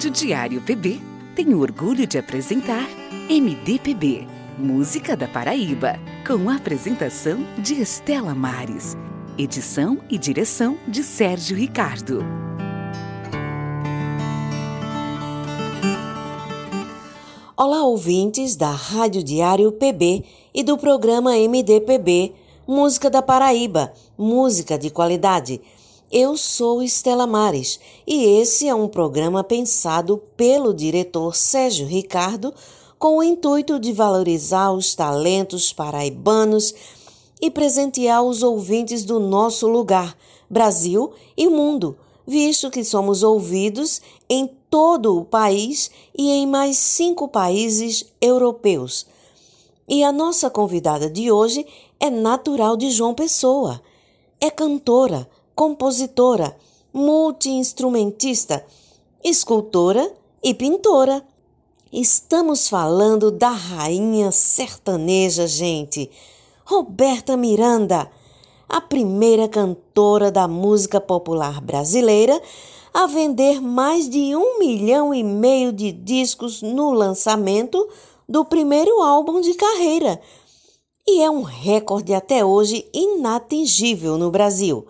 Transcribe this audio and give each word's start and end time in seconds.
Rádio 0.00 0.12
Diário 0.12 0.62
PB 0.62 0.98
tem 1.36 1.52
o 1.52 1.60
orgulho 1.60 2.06
de 2.06 2.16
apresentar 2.16 2.88
MDPB, 3.28 4.26
Música 4.58 5.14
da 5.14 5.28
Paraíba, 5.28 6.00
com 6.26 6.48
a 6.48 6.56
apresentação 6.56 7.46
de 7.58 7.74
Estela 7.82 8.34
Mares. 8.34 8.96
Edição 9.36 9.98
e 10.08 10.16
direção 10.16 10.78
de 10.88 11.02
Sérgio 11.02 11.54
Ricardo. 11.54 12.24
Olá, 17.54 17.84
ouvintes 17.84 18.56
da 18.56 18.70
Rádio 18.70 19.22
Diário 19.22 19.70
PB 19.70 20.24
e 20.54 20.62
do 20.62 20.78
programa 20.78 21.32
MDPB, 21.36 22.32
Música 22.66 23.10
da 23.10 23.20
Paraíba, 23.20 23.92
música 24.16 24.78
de 24.78 24.88
qualidade. 24.88 25.60
Eu 26.12 26.36
sou 26.36 26.82
Estela 26.82 27.24
Mares 27.24 27.78
e 28.04 28.24
esse 28.24 28.66
é 28.66 28.74
um 28.74 28.88
programa 28.88 29.44
pensado 29.44 30.20
pelo 30.36 30.74
diretor 30.74 31.36
Sérgio 31.36 31.86
Ricardo 31.86 32.52
com 32.98 33.18
o 33.18 33.22
intuito 33.22 33.78
de 33.78 33.92
valorizar 33.92 34.72
os 34.72 34.92
talentos 34.92 35.72
paraibanos 35.72 36.74
e 37.40 37.48
presentear 37.48 38.24
os 38.24 38.42
ouvintes 38.42 39.04
do 39.04 39.20
nosso 39.20 39.68
lugar, 39.68 40.18
Brasil 40.50 41.12
e 41.36 41.48
mundo, 41.48 41.96
visto 42.26 42.72
que 42.72 42.82
somos 42.82 43.22
ouvidos 43.22 44.02
em 44.28 44.50
todo 44.68 45.16
o 45.16 45.24
país 45.24 45.92
e 46.18 46.28
em 46.28 46.44
mais 46.44 46.76
cinco 46.76 47.28
países 47.28 48.04
europeus. 48.20 49.06
E 49.88 50.02
a 50.02 50.10
nossa 50.10 50.50
convidada 50.50 51.08
de 51.08 51.30
hoje 51.30 51.64
é 52.00 52.10
natural 52.10 52.76
de 52.76 52.90
João 52.90 53.14
Pessoa. 53.14 53.80
É 54.40 54.50
cantora, 54.50 55.28
compositora, 55.60 56.56
multiinstrumentista, 56.90 58.64
escultora 59.22 60.10
e 60.42 60.54
pintora. 60.54 61.22
Estamos 61.92 62.66
falando 62.66 63.30
da 63.30 63.50
rainha 63.50 64.32
sertaneja, 64.32 65.46
gente, 65.46 66.10
Roberta 66.64 67.36
Miranda, 67.36 68.10
a 68.66 68.80
primeira 68.80 69.46
cantora 69.46 70.32
da 70.32 70.48
música 70.48 70.98
popular 70.98 71.60
brasileira 71.60 72.40
a 72.94 73.06
vender 73.06 73.60
mais 73.60 74.08
de 74.08 74.34
um 74.34 74.58
milhão 74.58 75.12
e 75.12 75.22
meio 75.22 75.74
de 75.74 75.92
discos 75.92 76.62
no 76.62 76.90
lançamento 76.90 77.86
do 78.26 78.46
primeiro 78.46 79.02
álbum 79.02 79.42
de 79.42 79.52
carreira. 79.52 80.22
E 81.06 81.20
é 81.20 81.30
um 81.30 81.42
recorde 81.42 82.14
até 82.14 82.42
hoje 82.42 82.88
inatingível 82.94 84.16
no 84.16 84.30
Brasil 84.30 84.86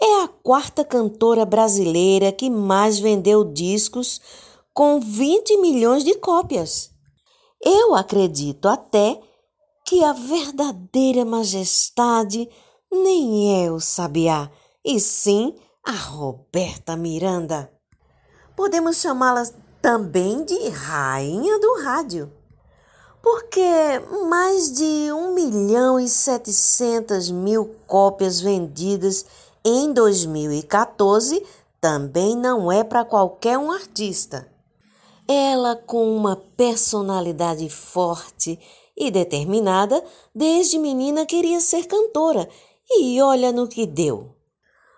é 0.00 0.22
a 0.22 0.28
quarta 0.28 0.84
cantora 0.84 1.44
brasileira 1.44 2.32
que 2.32 2.48
mais 2.48 2.98
vendeu 2.98 3.44
discos 3.44 4.20
com 4.72 5.00
20 5.00 5.56
milhões 5.58 6.04
de 6.04 6.14
cópias. 6.14 6.90
Eu 7.60 7.94
acredito 7.94 8.68
até 8.68 9.20
que 9.84 10.04
a 10.04 10.12
verdadeira 10.12 11.24
majestade 11.24 12.48
nem 12.90 13.64
é 13.64 13.70
o 13.70 13.80
Sabiá, 13.80 14.50
e 14.84 15.00
sim 15.00 15.54
a 15.84 15.92
Roberta 15.92 16.96
Miranda. 16.96 17.70
Podemos 18.56 18.98
chamá-la 18.98 19.42
também 19.80 20.44
de 20.44 20.68
Rainha 20.68 21.58
do 21.58 21.82
Rádio, 21.82 22.32
porque 23.22 23.60
mais 24.28 24.72
de 24.72 25.12
1 25.12 25.34
milhão 25.34 25.98
e 25.98 26.08
700 26.08 27.30
mil 27.30 27.74
cópias 27.86 28.40
vendidas 28.40 29.24
em 29.64 29.92
2014 29.92 31.42
também 31.80 32.36
não 32.36 32.70
é 32.70 32.82
para 32.82 33.04
qualquer 33.04 33.58
um 33.58 33.70
artista. 33.70 34.50
Ela, 35.26 35.76
com 35.76 36.16
uma 36.16 36.36
personalidade 36.56 37.68
forte 37.68 38.58
e 38.96 39.10
determinada, 39.10 40.02
desde 40.34 40.78
menina 40.78 41.26
queria 41.26 41.60
ser 41.60 41.86
cantora 41.86 42.48
e 42.90 43.20
olha 43.20 43.52
no 43.52 43.68
que 43.68 43.86
deu. 43.86 44.34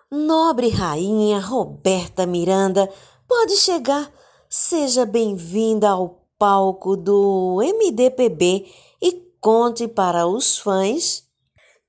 Nobre 0.09 0.69
rainha 0.69 1.39
Roberta 1.39 2.25
Miranda, 2.25 2.89
pode 3.27 3.57
chegar. 3.57 4.11
Seja 4.49 5.05
bem-vinda 5.05 5.89
ao 5.89 6.21
palco 6.37 6.97
do 6.97 7.59
MDPB 7.61 8.65
e 9.01 9.11
conte 9.39 9.87
para 9.87 10.27
os 10.27 10.57
fãs 10.57 11.23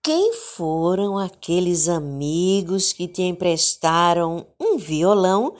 quem 0.02 0.32
foram 0.32 1.16
aqueles 1.16 1.88
amigos 1.88 2.92
que 2.92 3.06
te 3.06 3.22
emprestaram 3.22 4.48
um 4.58 4.76
violão 4.76 5.54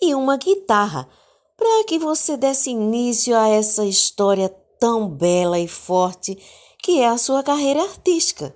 e 0.00 0.14
uma 0.14 0.36
guitarra 0.36 1.08
para 1.56 1.84
que 1.84 1.98
você 1.98 2.36
desse 2.36 2.70
início 2.70 3.36
a 3.36 3.48
essa 3.48 3.84
história 3.84 4.48
tão 4.78 5.08
bela 5.08 5.58
e 5.58 5.66
forte 5.66 6.38
que 6.80 7.00
é 7.00 7.08
a 7.08 7.18
sua 7.18 7.42
carreira 7.42 7.82
artística? 7.82 8.54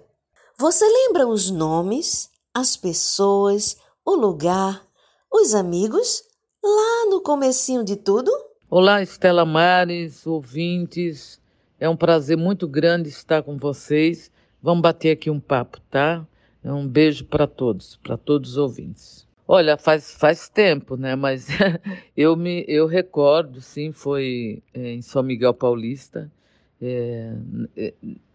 Você 0.57 0.85
lembra 0.87 1.27
os 1.27 1.51
nomes, 1.51 2.31
as 2.55 2.77
pessoas, 2.77 3.77
o 4.07 4.15
lugar, 4.15 4.87
os 5.29 5.57
amigos 5.57 6.23
lá 6.63 7.11
no 7.11 7.21
comecinho 7.21 7.83
de 7.83 7.97
tudo? 7.97 8.31
Olá, 8.71 9.03
Estela 9.03 9.45
Mares, 9.45 10.25
ouvintes. 10.25 11.41
É 11.81 11.89
um 11.89 11.97
prazer 11.97 12.37
muito 12.37 12.69
grande 12.69 13.09
estar 13.09 13.43
com 13.43 13.59
vocês 13.59 14.31
Vamos 14.63 14.81
bater 14.81 15.11
aqui 15.11 15.29
um 15.29 15.41
papo, 15.41 15.81
tá? 15.91 16.25
Um 16.65 16.87
beijo 16.87 17.25
para 17.25 17.49
todos, 17.49 17.97
para 17.97 18.17
todos 18.17 18.53
os 18.53 18.57
ouvintes. 18.57 19.27
Olha, 19.49 19.77
faz, 19.77 20.15
faz 20.15 20.49
tempo, 20.49 20.97
né? 20.97 21.17
Mas 21.17 21.49
eu 22.17 22.37
me 22.37 22.65
eu 22.69 22.87
recordo, 22.87 23.61
sim, 23.61 23.91
foi 23.91 24.63
é, 24.73 24.93
em 24.93 25.03
São 25.03 25.23
Miguel 25.23 25.53
Paulista. 25.53 26.31
É, 26.81 27.35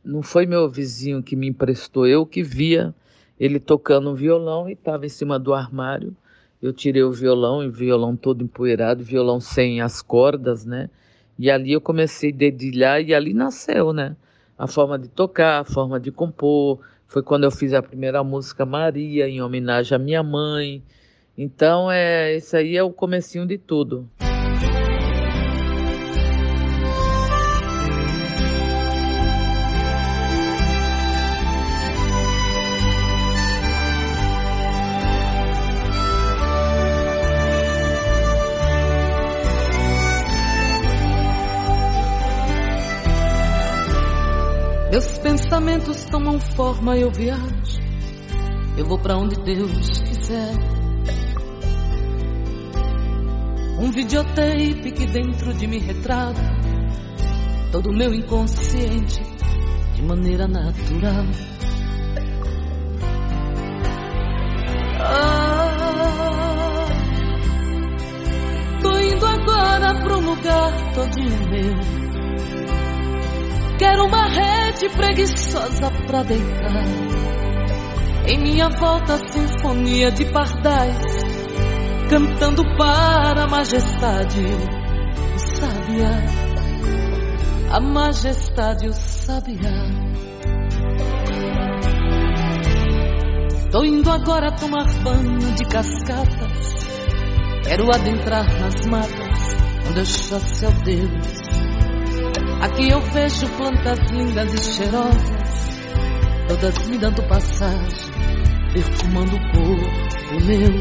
não 0.04 0.22
foi 0.22 0.46
meu 0.46 0.70
vizinho 0.70 1.24
que 1.24 1.36
me 1.36 1.48
emprestou, 1.48 2.06
eu 2.06 2.26
que 2.26 2.44
via 2.44 2.94
ele 3.40 3.60
tocando 3.60 4.10
um 4.10 4.16
violão 4.16 4.70
e 4.70 4.74
estava 4.74 5.06
em 5.06 5.10
cima 5.10 5.40
do 5.40 5.54
armário. 5.54 6.16
Eu 6.62 6.74
tirei 6.74 7.04
o 7.04 7.12
violão, 7.12 7.64
e 7.64 7.68
o 7.68 7.72
violão 7.72 8.16
todo 8.16 8.44
empoeirado, 8.44 9.04
violão 9.04 9.40
sem 9.40 9.80
as 9.80 10.02
cordas, 10.02 10.66
né? 10.66 10.90
E 11.38 11.52
ali 11.52 11.72
eu 11.72 11.80
comecei 11.80 12.32
a 12.32 12.36
dedilhar 12.36 13.02
e 13.02 13.14
ali 13.14 13.34
nasceu, 13.34 13.94
né? 13.94 14.16
A 14.58 14.68
forma 14.68 14.98
de 14.98 15.08
tocar, 15.08 15.60
a 15.60 15.64
forma 15.64 16.00
de 16.00 16.12
compor. 16.12 16.80
Foi 17.08 17.22
quando 17.22 17.44
eu 17.44 17.52
fiz 17.52 17.74
a 17.74 17.82
primeira 17.82 18.24
música 18.24 18.66
Maria, 18.66 19.28
em 19.28 19.42
homenagem 19.42 19.96
à 19.96 20.00
minha 20.00 20.24
mãe. 20.24 20.84
Então, 21.38 21.92
é, 21.92 22.36
isso 22.36 22.58
aí 22.58 22.76
é 22.76 22.84
o 22.84 22.92
comecinho 22.92 23.46
de 23.46 23.58
tudo. 23.58 24.10
Meus 44.98 45.20
pensamentos 45.20 46.06
tomam 46.06 46.40
forma, 46.40 46.98
eu 46.98 47.12
viajo. 47.12 47.80
Eu 48.76 48.84
vou 48.84 48.98
para 48.98 49.16
onde 49.16 49.36
Deus 49.44 50.00
quiser. 50.00 50.56
Um 53.80 53.92
videotape 53.92 54.92
que 54.92 55.06
dentro 55.06 55.54
de 55.54 55.68
mim 55.68 55.78
retrata 55.78 56.42
todo 57.72 57.92
o 57.92 57.96
meu 57.96 58.12
inconsciente 58.12 59.22
de 59.94 60.02
maneira 60.02 60.48
natural. 60.48 61.26
Ah, 65.00 65.68
tô 68.82 68.98
indo 68.98 69.26
agora 69.28 69.94
pro 70.02 70.20
lugar 70.22 70.94
todinho 70.96 71.50
meu 71.52 72.07
Quero 73.78 74.06
uma 74.06 74.26
rede 74.26 74.90
preguiçosa 74.90 75.92
pra 76.08 76.24
deitar. 76.24 76.84
Em 78.28 78.40
minha 78.42 78.70
volta, 78.70 79.20
sinfonia 79.32 80.12
de 80.12 80.26
pardais, 80.26 80.98
cantando 82.10 82.64
para 82.76 83.44
a 83.44 83.48
majestade, 83.48 84.42
o 84.42 85.40
sabiá. 85.40 86.24
A 87.72 87.80
majestade, 87.80 88.88
o 88.88 88.94
sabiá. 88.94 89.72
Tô 93.72 93.84
indo 93.84 94.10
agora 94.10 94.56
tomar 94.56 94.92
banho 95.04 95.54
de 95.54 95.64
cascatas. 95.66 96.88
Quero 97.64 97.94
adentrar 97.94 98.46
nas 98.60 98.88
matas, 98.88 99.56
onde 99.88 100.00
eu 100.00 100.06
chasse 100.06 100.66
ao 100.66 100.72
Deus 100.84 101.47
Aqui 102.60 102.90
eu 102.90 103.00
vejo 103.00 103.48
plantas 103.56 104.00
lindas 104.12 104.54
e 104.54 104.74
cheirosas, 104.74 105.80
todas 106.48 106.88
me 106.88 106.98
dando 106.98 107.22
passagem, 107.28 108.12
perfumando 108.74 109.36
o 109.36 109.40
corpo 109.52 110.46
meu. 110.46 110.72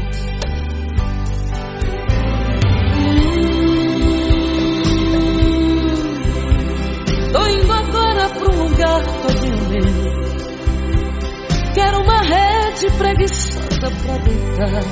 Tô 7.31 7.47
indo 7.47 7.73
agora 7.73 8.29
pra 8.29 8.55
um 8.55 8.63
lugar 8.63 9.03
todo 9.21 9.47
meu. 9.69 10.17
Quero 11.75 12.01
uma 12.01 12.21
rede 12.23 12.91
preguiçosa 12.97 13.91
pra 14.01 14.17
deitar. 14.17 14.83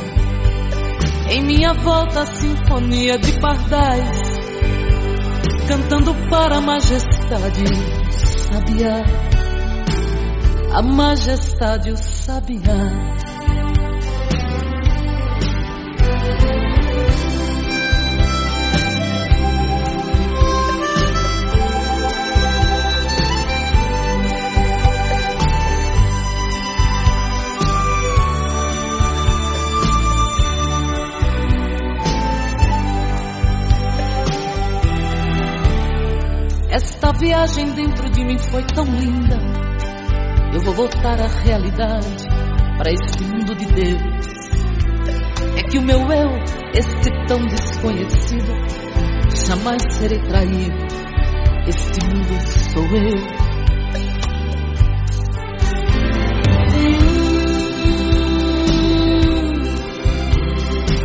Em 1.31 1.41
minha 1.43 1.73
volta, 1.73 2.21
a 2.21 2.25
sinfonia 2.27 3.17
de 3.17 3.39
pardais 3.39 4.24
cantando 5.67 6.13
para 6.29 6.57
a 6.57 6.61
majestade 6.61 7.65
sabiá. 8.15 9.03
A 10.73 10.81
majestade 10.81 11.91
o 11.91 11.97
sabiá. 11.97 13.34
Viagem 37.25 37.71
dentro 37.71 38.07
de 38.11 38.23
mim 38.23 38.37
foi 38.37 38.61
tão 38.61 38.85
linda. 38.85 39.39
Eu 40.53 40.61
vou 40.61 40.75
voltar 40.75 41.19
à 41.19 41.25
realidade, 41.25 42.27
para 42.77 42.91
este 42.91 43.23
mundo 43.23 43.55
de 43.55 43.65
Deus. 43.65 44.27
É 45.57 45.63
que 45.63 45.79
o 45.79 45.81
meu 45.81 46.01
eu, 46.01 46.29
este 46.75 47.09
tão 47.27 47.43
desconhecido, 47.47 48.53
jamais 49.47 49.81
serei 49.89 50.19
traído. 50.19 50.85
Este 51.67 52.05
mundo 52.05 52.39
sou 52.71 52.83
eu. 52.83 53.45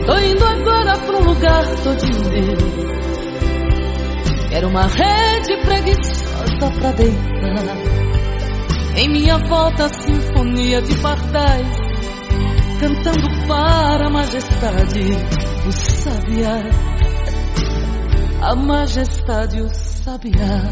Tô 0.05 0.19
indo 0.19 0.45
agora 0.45 0.99
pra 0.99 1.17
um 1.17 1.25
lugar 1.25 1.65
todo 1.83 2.31
meu. 2.31 3.10
Quero 4.50 4.67
uma 4.67 4.88
rede 4.88 5.62
preguiçosa 5.62 6.70
pra 6.81 6.91
deitar. 6.91 7.76
Em 8.97 9.08
minha 9.08 9.38
volta, 9.38 9.85
a 9.85 9.88
sinfonia 9.88 10.82
de 10.82 10.99
pardais, 10.99 11.76
cantando 12.81 13.47
para 13.47 14.08
a 14.08 14.11
majestade 14.11 15.02
o 15.69 15.73
sabiá. 15.73 16.62
A 18.43 18.56
majestade 18.56 19.61
o 19.61 19.69
sabiá. 19.69 20.62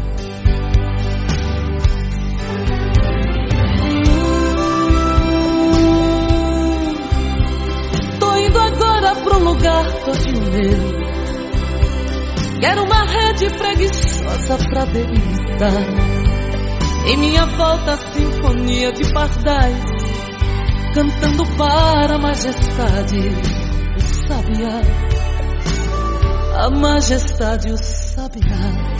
Tô 8.19 8.35
indo 8.35 8.59
agora 8.59 9.15
pro 9.23 9.39
lugar 9.39 9.85
todo 10.03 10.51
meu 10.51 10.99
Quero 12.59 12.83
uma 12.83 12.98
rede 13.39 13.57
preguiçosa 13.57 14.57
pra 14.69 14.85
deitar. 14.85 15.71
Em 17.07 17.17
minha 17.17 17.45
volta, 17.45 17.93
a 17.93 17.97
sinfonia 17.97 18.91
de 18.91 19.13
pardais, 19.13 19.83
cantando 20.93 21.45
para 21.57 22.15
a 22.15 22.19
majestade 22.19 23.17
o 23.95 24.27
sabiá. 24.27 24.81
A 26.55 26.69
majestade 26.69 27.71
o 27.71 27.77
sabiá. 27.77 28.98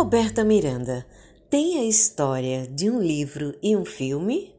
Roberta 0.00 0.42
Miranda, 0.42 1.04
tem 1.50 1.78
a 1.78 1.84
história 1.84 2.66
de 2.66 2.88
um 2.88 3.02
livro 3.02 3.54
e 3.62 3.76
um 3.76 3.84
filme? 3.84 4.50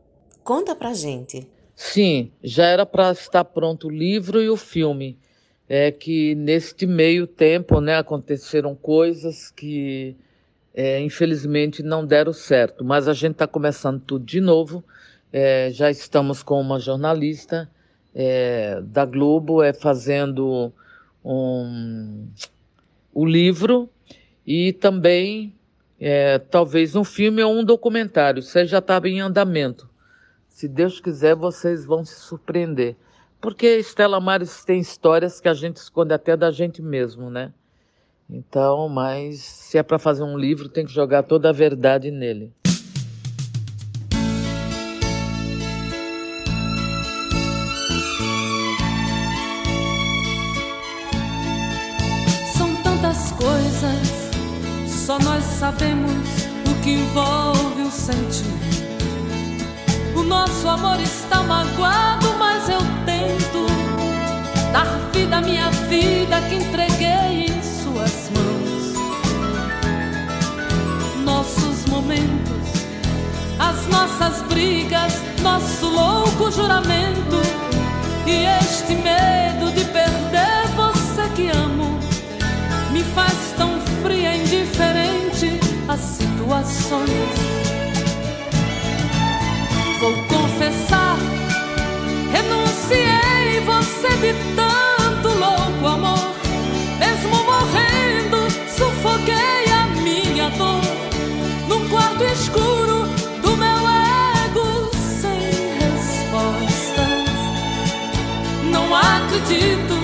Conta 0.43 0.75
pra 0.75 0.93
gente. 0.93 1.47
Sim, 1.75 2.31
já 2.43 2.67
era 2.67 2.85
para 2.85 3.11
estar 3.11 3.43
pronto 3.45 3.87
o 3.87 3.89
livro 3.89 4.39
e 4.39 4.47
o 4.51 4.55
filme. 4.55 5.17
É 5.67 5.91
que 5.91 6.35
neste 6.35 6.85
meio 6.85 7.25
tempo, 7.25 7.81
né, 7.81 7.97
aconteceram 7.97 8.75
coisas 8.75 9.49
que 9.49 10.15
é, 10.75 11.01
infelizmente 11.01 11.81
não 11.81 12.05
deram 12.05 12.33
certo. 12.33 12.85
Mas 12.85 13.07
a 13.07 13.13
gente 13.13 13.31
está 13.31 13.47
começando 13.47 13.99
tudo 13.99 14.23
de 14.23 14.39
novo. 14.39 14.83
É, 15.33 15.71
já 15.71 15.89
estamos 15.89 16.43
com 16.43 16.61
uma 16.61 16.79
jornalista 16.79 17.67
é, 18.13 18.79
da 18.83 19.05
Globo 19.05 19.63
é, 19.63 19.73
fazendo 19.73 20.71
um, 21.25 22.27
o 23.11 23.25
livro 23.25 23.89
e 24.51 24.73
também 24.73 25.55
é, 25.97 26.37
talvez 26.37 26.93
um 26.93 27.05
filme 27.05 27.41
ou 27.41 27.53
um 27.53 27.63
documentário. 27.63 28.41
Isso 28.41 28.65
já 28.65 28.79
estava 28.79 29.07
em 29.07 29.21
andamento. 29.21 29.89
Se 30.49 30.67
Deus 30.67 30.99
quiser, 30.99 31.35
vocês 31.35 31.85
vão 31.85 32.03
se 32.03 32.19
surpreender. 32.19 32.97
Porque 33.39 33.77
Estela 33.77 34.19
Maris 34.19 34.65
tem 34.65 34.81
histórias 34.81 35.39
que 35.39 35.47
a 35.47 35.53
gente 35.53 35.77
esconde 35.77 36.13
até 36.13 36.35
da 36.35 36.51
gente 36.51 36.81
mesmo, 36.81 37.29
né? 37.29 37.53
Então, 38.29 38.89
mas 38.89 39.39
se 39.39 39.77
é 39.77 39.83
para 39.83 39.97
fazer 39.97 40.23
um 40.23 40.37
livro, 40.37 40.67
tem 40.67 40.85
que 40.85 40.91
jogar 40.91 41.23
toda 41.23 41.47
a 41.47 41.53
verdade 41.53 42.11
nele. 42.11 42.51
Amor 60.71 60.99
está 61.01 61.43
magoado, 61.43 62.33
mas 62.39 62.69
eu 62.69 62.79
tento 63.05 63.65
dar 64.71 64.85
vida 65.13 65.37
à 65.37 65.41
minha 65.41 65.69
vida 65.89 66.41
que 66.47 66.55
entreguei 66.55 67.45
em 67.45 67.61
suas 67.61 68.29
mãos. 68.31 68.95
Nossos 71.23 71.85
momentos, 71.87 72.67
as 73.59 73.87
nossas 73.87 74.41
brigas, 74.43 75.13
nosso 75.41 75.87
louco 75.87 76.49
juramento 76.51 77.41
e 78.25 78.45
este 78.63 78.95
medo 78.95 79.71
de 79.71 79.83
perder 79.85 80.67
você 80.75 81.27
que 81.35 81.49
amo 81.49 81.99
me 82.91 83.03
faz 83.03 83.53
tão 83.57 83.79
fria, 84.01 84.35
indiferente 84.35 85.59
às 85.87 85.99
situações. 85.99 87.70
Confessar, 90.71 91.17
renunciei 92.31 93.59
você 93.65 94.09
de 94.17 94.33
tanto 94.55 95.27
louco 95.27 95.87
amor. 95.87 96.35
Mesmo 96.99 97.43
morrendo, 97.43 98.49
sufoquei 98.69 99.65
a 99.71 99.87
minha 100.01 100.49
dor 100.51 100.81
num 101.67 101.87
quarto 101.89 102.23
escuro 102.23 103.07
do 103.41 103.57
meu 103.57 103.77
ego 104.45 104.89
sem 104.93 105.39
respostas. 105.79 107.29
Não 108.71 108.95
acredito 108.95 109.95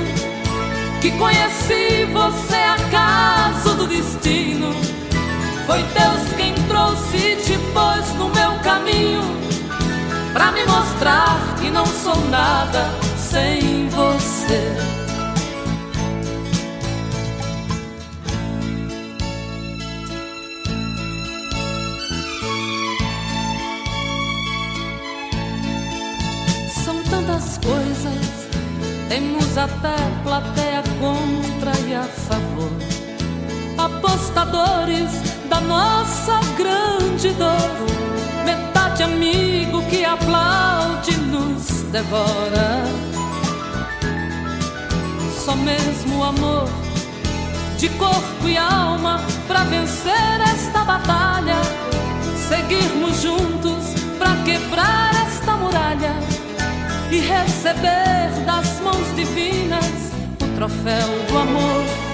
que 1.01 1.11
conheci 1.11 2.05
você 2.11 2.55
acaso 2.55 3.75
do 3.75 3.87
destino. 3.87 4.73
Foi 5.65 5.83
Deus 5.83 6.33
quem 6.37 6.53
trouxe 6.67 7.17
e 7.17 7.35
te 7.35 7.57
pôs 7.73 8.13
no 8.15 8.29
para 10.37 10.51
me 10.51 10.63
mostrar 10.65 11.55
que 11.59 11.71
não 11.71 11.83
sou 11.83 12.15
nada 12.29 12.85
sem 13.17 13.89
você. 13.89 14.77
São 26.85 27.01
tantas 27.05 27.57
coisas 27.57 28.47
temos 29.09 29.57
até 29.57 29.95
plateia 30.23 30.83
contra 30.99 31.71
e 31.87 31.95
a 31.95 32.03
favor. 32.03 32.71
Apostadores 33.75 35.09
da 35.49 35.59
nossa 35.61 36.39
grande 36.55 37.29
dor. 37.33 38.06
Metade 38.97 39.03
amigo 39.03 39.83
que 39.89 40.03
aplaude 40.03 41.15
nos 41.17 41.83
devora. 41.91 42.83
Só 45.45 45.55
mesmo 45.55 46.19
o 46.19 46.23
amor 46.23 46.67
de 47.77 47.89
corpo 47.89 48.47
e 48.47 48.57
alma 48.57 49.21
para 49.47 49.65
vencer 49.65 50.41
esta 50.51 50.83
batalha. 50.83 51.57
Seguirmos 52.47 53.21
juntos 53.21 53.93
pra 54.17 54.35
quebrar 54.43 55.11
esta 55.27 55.55
muralha 55.55 56.13
e 57.11 57.19
receber 57.19 58.31
das 58.47 58.79
mãos 58.81 59.15
divinas 59.15 60.11
o 60.41 60.55
troféu 60.55 61.07
do 61.29 61.37
amor. 61.37 62.06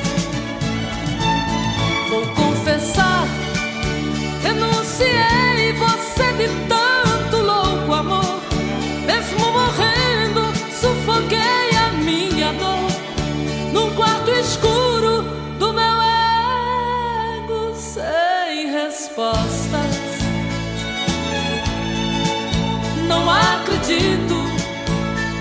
Acredito 23.83 24.35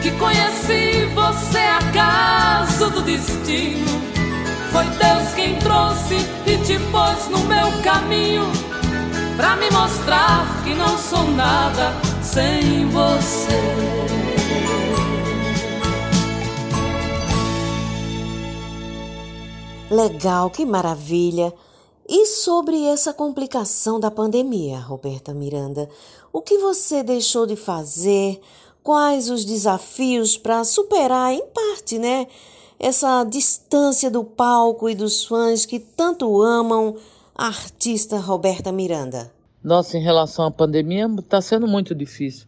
que 0.03 0.11
conheci 0.19 1.07
você 1.15 1.59
acaso 1.59 2.91
do 2.91 3.03
destino. 3.03 4.03
Foi 4.73 4.85
Deus 4.85 5.35
quem 5.35 5.59
trouxe 5.59 6.17
e 6.47 6.59
te 6.65 6.79
pôs 6.91 7.29
no 7.29 7.39
meu 7.47 7.71
caminho 7.83 8.43
pra 9.37 9.55
me 9.57 9.71
mostrar 9.71 10.65
que 10.65 10.75
não 10.75 10.99
sou 10.99 11.25
nada 11.31 11.93
sem 12.23 12.89
você. 12.89 13.61
Legal, 19.89 20.51
que 20.51 20.65
maravilha! 20.65 21.53
E 22.09 22.27
sobre 22.27 22.85
essa 22.85 23.15
complicação 23.15 24.01
da 24.01 24.11
pandemia, 24.11 24.79
Roberta 24.81 25.33
Miranda, 25.33 25.89
o 26.33 26.41
que 26.41 26.59
você 26.59 27.03
deixou 27.03 27.47
de 27.47 27.57
fazer? 27.57 28.41
Quais 28.83 29.31
os 29.31 29.45
desafios 29.45 30.37
para 30.37 30.65
superar, 30.65 31.33
em 31.33 31.45
parte, 31.47 31.99
né? 31.99 32.27
Essa 32.81 33.23
distância 33.25 34.11
do 34.11 34.25
palco 34.25 34.89
e 34.89 34.95
dos 34.95 35.25
fãs 35.25 35.67
que 35.67 35.79
tanto 35.79 36.43
amam 36.43 36.97
a 37.35 37.47
artista 37.47 38.19
Roberta 38.19 38.73
Miranda. 38.73 39.31
Nossa, 39.63 39.97
em 39.97 40.03
relação 40.03 40.45
à 40.45 40.51
pandemia, 40.51 41.07
está 41.19 41.41
sendo 41.41 41.69
muito 41.69 41.95
difícil. 41.95 42.47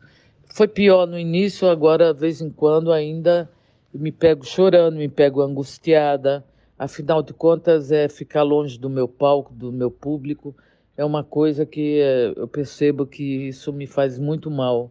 Foi 0.49 0.67
pior 0.67 1.07
no 1.07 1.19
início, 1.19 1.69
agora, 1.69 2.13
de 2.13 2.21
vez 2.21 2.41
em 2.41 2.51
quando, 2.51 2.93
ainda 2.93 3.49
me 3.93 4.11
pego 4.11 4.45
chorando, 4.45 4.97
me 4.97 5.09
pego 5.09 5.41
angustiada. 5.41 6.45
Afinal 6.77 7.23
de 7.23 7.33
contas, 7.33 7.93
é 7.93 8.09
ficar 8.09 8.43
longe 8.43 8.79
do 8.79 8.91
meu 8.91 9.07
palco, 9.07 9.53
do 9.55 9.71
meu 9.71 9.91
público, 9.91 10.55
é 10.97 11.05
uma 11.05 11.25
coisa 11.25 11.67
que 11.67 12.01
é, 12.01 12.33
eu 12.37 12.47
percebo 12.47 13.07
que 13.07 13.49
isso 13.49 13.73
me 13.73 13.87
faz 13.87 14.19
muito 14.19 14.51
mal. 14.51 14.91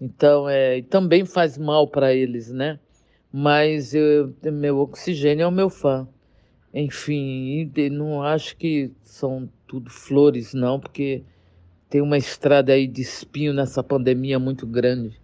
Então, 0.00 0.48
é, 0.48 0.82
também 0.82 1.24
faz 1.24 1.56
mal 1.56 1.86
para 1.86 2.12
eles, 2.12 2.50
né? 2.50 2.78
Mas 3.32 3.94
eu, 3.94 4.34
meu 4.52 4.78
oxigênio 4.78 5.44
é 5.44 5.46
o 5.46 5.52
meu 5.52 5.70
fã. 5.70 6.06
Enfim, 6.74 7.70
não 7.90 8.22
acho 8.22 8.56
que 8.56 8.90
são 9.02 9.48
tudo 9.66 9.90
flores, 9.90 10.54
não, 10.54 10.80
porque 10.80 11.22
tem 11.88 12.00
uma 12.00 12.18
estrada 12.18 12.72
aí 12.72 12.86
de 12.86 13.02
espinho 13.02 13.52
nessa 13.52 13.82
pandemia 13.82 14.38
muito 14.38 14.66
grande. 14.66 15.20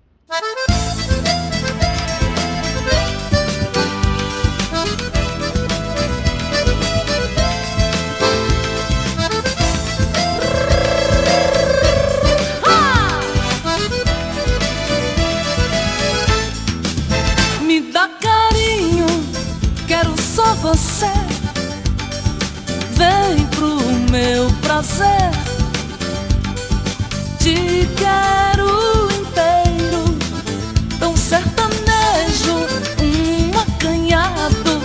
Prazer. 24.79 25.31
Te 27.41 27.89
quero 27.97 29.09
inteiro, 29.11 30.05
tão 31.01 31.17
sertanejo, 31.17 32.55
um 33.03 33.59
acanhado. 33.59 34.81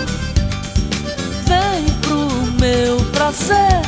Vem 1.46 1.86
pro 2.02 2.28
meu 2.60 2.98
prazer, 3.12 3.82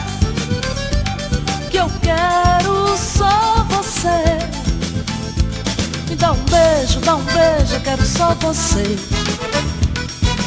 que 1.71 1.77
eu 1.77 1.89
quero 2.03 2.95
só 2.97 3.65
você. 3.69 4.37
Me 6.07 6.15
dá 6.15 6.33
um 6.33 6.43
beijo, 6.43 6.99
dá 6.99 7.15
um 7.15 7.23
beijo, 7.23 7.73
eu 7.73 7.81
quero 7.81 8.05
só 8.05 8.35
você. 8.35 8.95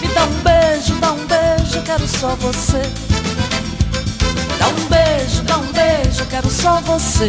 Me 0.01 0.09
dá 0.15 0.25
um 0.25 0.41
beijo, 0.45 0.95
dá 1.01 1.13
um 1.13 1.27
beijo, 1.27 1.83
quero 1.83 2.07
só 2.07 2.37
você. 2.37 3.18
Me 4.59 4.65
dá 4.65 4.69
um 4.71 4.89
beijo, 4.89 5.43
dá 5.45 5.57
um 5.59 5.73
beijo, 5.73 6.27
quero 6.27 6.51
só 6.51 6.81
você. 6.81 7.29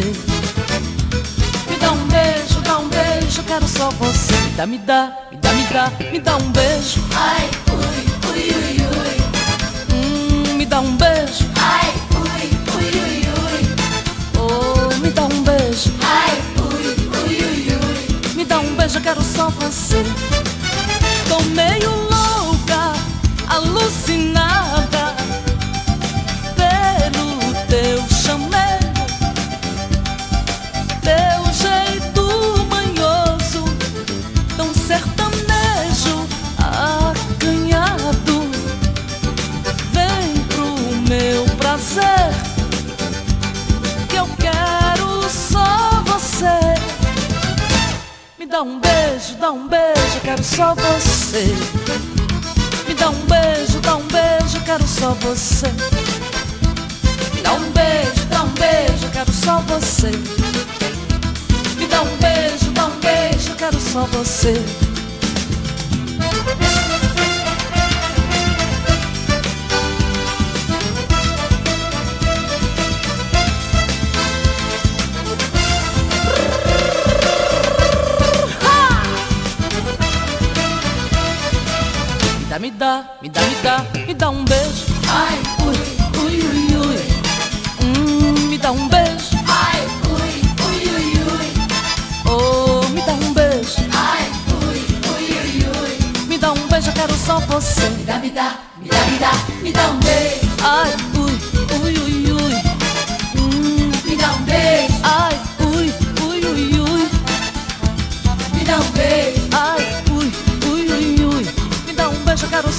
Me 1.70 1.76
dá 1.78 1.92
um 1.92 2.08
beijo, 2.08 2.60
dá 2.62 2.78
um 2.78 2.88
beijo, 2.88 3.42
quero 3.44 3.68
só 3.68 3.88
você. 3.90 4.34
Me 4.34 4.50
dá, 4.56 4.66
me 4.66 4.78
dá, 4.78 5.16
me 5.30 5.36
dá, 5.36 5.52
me 5.52 5.64
dá, 5.66 5.92
me 6.10 6.18
dá 6.18 6.36
um 6.36 6.50
beijo. 6.50 7.00
Ai, 7.14 7.48
ui, 7.70 8.32
ui, 8.32 8.50
ui, 8.50 8.82
ui. 8.82 9.16
Hum, 9.94 10.56
me 10.56 10.66
dá 10.66 10.80
um 10.80 10.96
beijo. 10.96 11.44
Ai, 11.54 11.94
ui, 12.16 12.50
ui, 12.74 12.90
ui, 12.98 13.22
ui. 13.38 13.76
Oh, 14.36 14.96
me 15.00 15.10
dá 15.10 15.22
um 15.22 15.42
beijo. 15.44 15.92
Ai, 16.02 16.42
ui, 16.58 16.84
ui, 16.84 17.44
ui, 17.44 17.76
ui. 17.76 18.34
Me 18.34 18.44
dá 18.44 18.58
um 18.58 18.74
beijo, 18.74 18.98
eu 18.98 19.02
quero 19.02 19.22
só 19.22 19.50
você. 19.50 20.02
Dá 48.50 48.62
um 48.62 48.80
beijo, 48.80 49.36
dá 49.38 49.52
um 49.52 49.68
beijo, 49.68 50.20
quero 50.24 50.42
só 50.42 50.74
você. 50.74 51.54
Me 52.88 52.94
dá 52.94 53.08
um 53.08 53.24
beijo, 53.26 53.80
dá 53.80 53.94
um 53.94 54.06
beijo, 54.08 54.60
quero 54.64 54.86
só 54.88 55.14
você. 55.20 55.68
Me 57.32 57.42
dá 57.42 57.52
um 57.52 57.70
beijo, 57.70 58.24
dá 58.28 58.42
um 58.42 58.48
beijo, 58.48 59.08
quero 59.12 59.32
só 59.32 59.60
você. 59.60 60.10
Me 61.76 61.86
dá 61.86 62.02
um 62.02 62.16
beijo, 62.16 62.70
dá 62.72 62.86
um 62.86 62.98
beijo, 62.98 63.54
quero 63.54 63.80
só 63.80 64.04
você. 64.06 64.54
Dá, 82.80 83.04
me 83.20 83.28
dá, 83.28 83.42
me 83.42 83.54
dá, 83.62 83.86
me 84.06 84.14
dá 84.14 84.30
um 84.30 84.42
beijo. 84.42 84.86
Ai, 85.06 85.38
ui, 85.66 85.76
ui, 86.18 86.40
ui, 86.46 86.76
ui. 86.76 86.96
Hum, 87.84 88.48
me 88.48 88.56
dá 88.56 88.72
um 88.72 88.88
beijo. 88.88 89.36
Ai, 89.46 89.82
ui, 90.08 90.40
ui, 90.64 90.88
ui, 90.88 91.12
ui. 91.20 91.48
Oh, 92.24 92.88
me 92.88 93.02
dá 93.02 93.12
um 93.12 93.34
beijo. 93.34 93.82
Ai, 93.94 94.24
ui, 94.64 94.78
ui, 95.12 95.24
ui, 95.36 95.66
ui. 95.78 96.26
Me 96.26 96.38
dá 96.38 96.52
um 96.52 96.68
beijo, 96.68 96.88
eu 96.88 96.94
quero 96.94 97.14
só 97.18 97.38
você. 97.40 97.86
Me 97.90 98.04
dá, 98.04 98.18
me 98.18 98.30
dá, 98.30 98.56
me 98.78 98.88
dá, 98.88 99.04
me 99.04 99.18
dá, 99.18 99.32
me 99.62 99.72
dá 99.72 99.90
um 99.90 99.98
beijo. 99.98 100.48
Ai, 100.64 101.09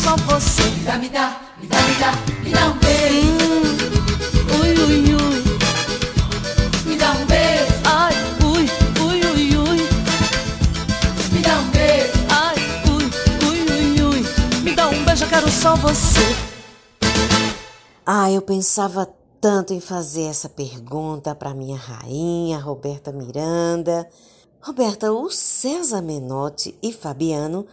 só 0.02 0.16
você. 0.26 0.64
Me 0.64 0.84
dá, 0.84 0.98
me 0.98 1.10
dá, 1.10 1.42
me 1.60 1.68
dá, 1.68 1.82
me 1.82 1.96
dá, 1.96 2.12
me 2.44 2.50
dá 2.50 2.68
um 2.70 2.78
beijo. 2.80 3.28
Hum, 3.28 3.78
ui, 4.60 4.72
ui, 4.80 5.14
ui. 5.14 5.44
Me 6.86 6.96
dá 6.96 7.12
um 7.12 7.26
beijo. 7.26 7.74
Ai, 7.86 8.14
ui, 8.44 8.66
ui, 9.06 9.22
ui, 9.26 9.58
ui. 9.58 9.78
Me 11.32 11.42
dá 11.42 11.60
um 11.60 11.70
beijo. 11.70 12.14
Ai, 12.30 12.56
ui, 12.90 13.06
ui, 13.48 13.60
ui, 13.72 14.02
ui. 14.02 14.26
Me 14.64 14.76
dá 14.76 14.90
um 14.90 15.06
beijo, 15.06 15.24
eu 15.26 15.30
quero 15.30 15.52
só 15.52 15.76
você. 15.76 16.36
Ah, 18.06 18.32
eu 18.32 18.42
pensava 18.42 19.08
tanto 19.40 19.74
em 19.74 19.80
fazer 19.80 20.24
essa 20.24 20.50
pergunta 20.50 21.36
para 21.36 21.54
minha 21.54 21.78
rainha 21.78 22.58
Roberta 22.58 23.12
Miranda. 23.12 24.08
Roberta, 24.62 25.12
o 25.12 25.30
César 25.30 26.02
Menotti 26.02 26.76
e 26.82 26.92
Fabiano 26.92 27.66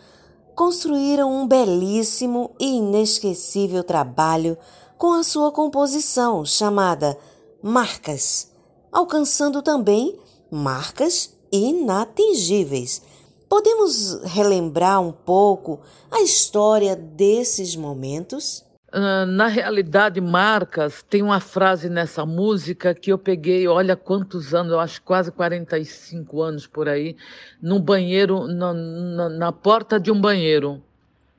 construíram 0.59 1.33
um 1.33 1.47
belíssimo 1.47 2.51
e 2.59 2.79
inesquecível 2.79 3.85
trabalho 3.85 4.59
com 4.97 5.13
a 5.13 5.23
sua 5.23 5.53
composição 5.53 6.45
chamada 6.45 7.17
Marcas, 7.63 8.51
alcançando 8.91 9.63
também 9.63 10.19
marcas 10.51 11.33
inatingíveis. 11.53 13.01
Podemos 13.49 14.21
relembrar 14.25 15.01
um 15.01 15.13
pouco 15.13 15.79
a 16.11 16.23
história 16.23 16.97
desses 16.97 17.77
momentos? 17.77 18.65
Uh, 18.91 19.27
na 19.27 19.49
realidade, 19.49 20.19
Marcas 20.19 21.03
tem 21.03 21.23
uma 21.23 21.41
frase 21.41 21.91
nessa 21.91 22.25
música 22.25 22.95
que 22.95 23.13
eu 23.13 23.19
peguei, 23.19 23.69
olha 23.69 23.95
quantos 23.95 24.55
anos, 24.55 24.73
eu 24.73 24.81
acho 24.81 25.03
quase 25.03 25.31
45 25.31 26.41
anos 26.41 26.67
por 26.67 26.89
aí, 26.89 27.15
no 27.61 27.79
banheiro, 27.79 28.47
na, 28.47 28.73
na, 28.73 29.29
na 29.29 29.53
porta 29.53 30.01
de 30.01 30.11
um 30.11 30.19
banheiro. 30.19 30.83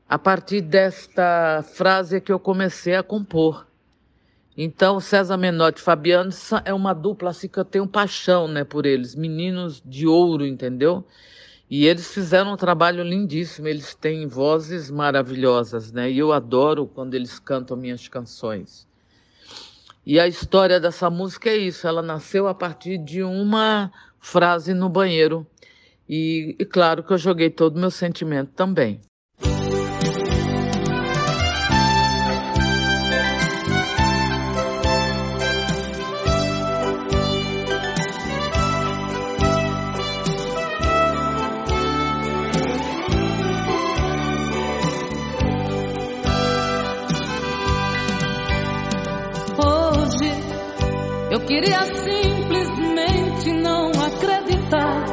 A 0.08 0.20
partir 0.20 0.62
desta 0.62 1.64
frase 1.64 2.18
é 2.18 2.20
que 2.20 2.32
eu 2.32 2.40
comecei 2.40 2.96
a 2.96 3.02
compor. 3.02 3.66
Então, 4.56 5.00
César 5.00 5.38
Menotti 5.38 5.80
e 5.80 5.84
Fabiano 5.84 6.32
é 6.66 6.74
uma 6.74 6.94
dupla 6.94 7.32
assim 7.32 7.48
que 7.48 7.58
eu 7.58 7.66
tenho 7.66 7.88
paixão 7.88 8.48
né, 8.48 8.64
por 8.64 8.86
eles, 8.86 9.16
meninos 9.16 9.82
de 9.84 10.06
ouro, 10.06 10.46
entendeu? 10.46 11.04
E 11.70 11.86
eles 11.86 12.12
fizeram 12.12 12.54
um 12.54 12.58
trabalho 12.58 13.04
lindíssimo, 13.04 13.68
eles 13.68 13.94
têm 13.94 14.26
vozes 14.26 14.90
maravilhosas, 14.90 15.92
né? 15.92 16.10
E 16.10 16.18
eu 16.18 16.34
adoro 16.34 16.88
quando 16.88 17.14
eles 17.14 17.38
cantam 17.38 17.78
minhas 17.78 18.08
canções. 18.08 18.88
E 20.04 20.20
a 20.20 20.28
história 20.28 20.80
dessa 20.80 21.10
música 21.12 21.50
é 21.52 21.58
isso, 21.58 21.88
ela 21.88 22.02
nasceu 22.02 22.48
a 22.48 22.56
partir 22.56 22.98
de 22.98 23.22
uma 23.22 23.92
frase 24.20 24.74
no 24.74 24.90
banheiro. 24.90 25.46
E, 26.08 26.56
e 26.58 26.66
claro 26.66 27.04
que 27.04 27.14
eu 27.14 27.18
joguei 27.20 27.52
todo 27.52 27.78
o 27.78 27.80
meu 27.80 27.92
sentimento 27.92 28.52
também. 28.56 29.00
Queria 51.60 51.86
simplesmente 51.94 53.52
não 53.52 53.92
acreditar 53.92 55.04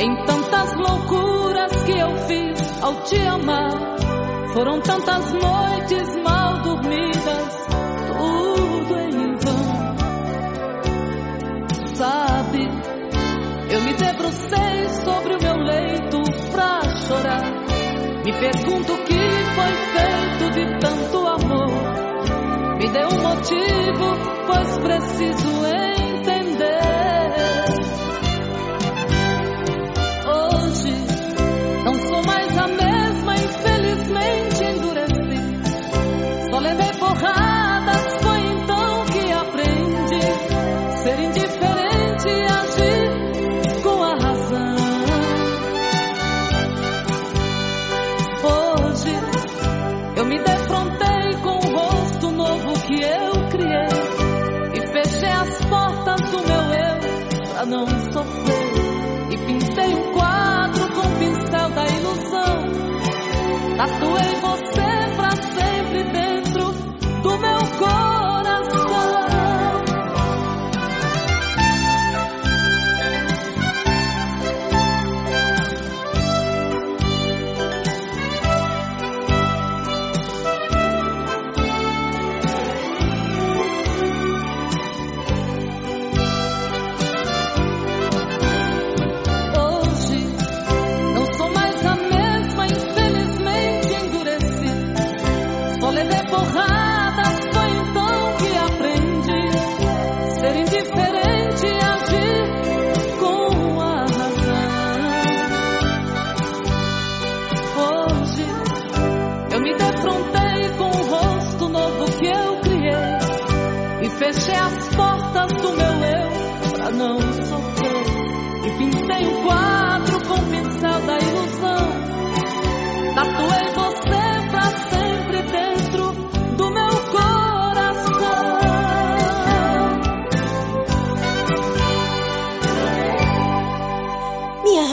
em 0.00 0.24
tantas 0.24 0.72
loucuras 0.74 1.72
que 1.82 1.98
eu 1.98 2.16
fiz 2.28 2.82
ao 2.82 3.02
te 3.02 3.20
amar. 3.26 3.96
Foram 4.54 4.80
tantas 4.80 5.32
noites 5.32 6.16
mal 6.22 6.62
dormidas, 6.62 7.66
tudo 8.06 8.96
em 8.96 9.34
vão. 9.34 9.96
Sabe, 11.96 12.68
eu 13.68 13.80
me 13.82 13.92
debrucei 13.94 14.88
sobre 15.04 15.34
o 15.34 15.42
meu 15.42 15.56
leito 15.56 16.22
pra 16.52 16.80
chorar. 17.08 17.66
Me 18.24 18.32
pergunto 18.32 18.92
o 18.92 19.04
que 19.04 19.18
foi 19.54 19.74
feito 19.96 20.50
de 20.52 20.78
tanto 20.78 21.05
motivo, 23.46 24.16
pois 24.46 24.78
preciso 24.78 25.66
entender. 25.66 26.15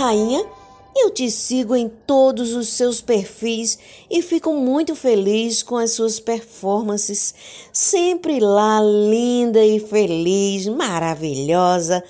Rainha 0.04 0.46
eu 0.96 1.10
te 1.10 1.30
sigo 1.32 1.76
em 1.76 1.90
todos 1.90 2.54
os 2.54 2.70
seus 2.70 3.02
perfis 3.02 3.80
e 4.10 4.22
fico 4.22 4.54
muito 4.54 4.96
feliz 4.96 5.64
com 5.64 5.76
as 5.76 5.92
suas 5.92 6.20
performances, 6.20 7.34
sempre 7.72 8.40
lá 8.40 8.80
linda 8.80 9.66
e 9.66 9.80
feliz, 9.80 10.68
maravilhosa, 10.68 12.04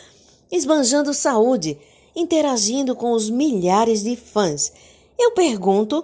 esbanjando 0.52 1.14
saúde, 1.14 1.78
interagindo 2.14 2.94
com 2.94 3.14
os 3.14 3.30
milhares 3.30 4.04
de 4.04 4.18
fãs. 4.18 4.74
Eu 5.18 5.32
pergunto, 5.32 6.04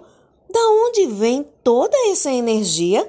da 0.50 0.70
onde 0.70 1.06
vem 1.06 1.46
toda 1.64 1.96
essa 2.10 2.32
energia? 2.32 3.08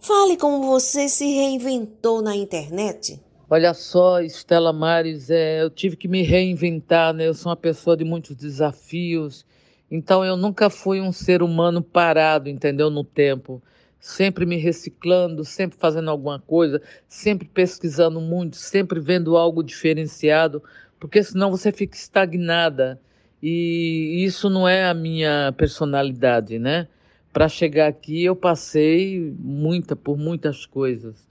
Fale 0.00 0.36
como 0.36 0.64
você 0.64 1.08
se 1.08 1.26
reinventou 1.26 2.22
na 2.22 2.36
internet. 2.36 3.20
Olha 3.50 3.72
só, 3.72 4.20
Estela 4.20 4.74
Mares, 4.74 5.30
é, 5.30 5.62
eu 5.62 5.70
tive 5.70 5.96
que 5.96 6.06
me 6.06 6.20
reinventar, 6.22 7.14
né? 7.14 7.26
Eu 7.26 7.32
sou 7.32 7.48
uma 7.48 7.56
pessoa 7.56 7.96
de 7.96 8.04
muitos 8.04 8.36
desafios, 8.36 9.46
então 9.90 10.22
eu 10.22 10.36
nunca 10.36 10.68
fui 10.68 11.00
um 11.00 11.10
ser 11.12 11.42
humano 11.42 11.82
parado, 11.82 12.50
entendeu? 12.50 12.90
No 12.90 13.02
tempo. 13.02 13.62
Sempre 13.98 14.44
me 14.44 14.56
reciclando, 14.56 15.44
sempre 15.46 15.78
fazendo 15.78 16.10
alguma 16.10 16.38
coisa, 16.38 16.82
sempre 17.08 17.48
pesquisando 17.48 18.20
muito, 18.20 18.56
sempre 18.56 19.00
vendo 19.00 19.34
algo 19.36 19.62
diferenciado, 19.62 20.62
porque 21.00 21.22
senão 21.22 21.50
você 21.50 21.72
fica 21.72 21.96
estagnada. 21.96 23.00
E 23.42 24.22
isso 24.24 24.50
não 24.50 24.68
é 24.68 24.84
a 24.84 24.92
minha 24.94 25.54
personalidade, 25.56 26.58
né? 26.58 26.86
Para 27.32 27.48
chegar 27.48 27.88
aqui 27.88 28.24
eu 28.24 28.36
passei 28.36 29.34
muita 29.38 29.96
por 29.96 30.18
muitas 30.18 30.66
coisas. 30.66 31.27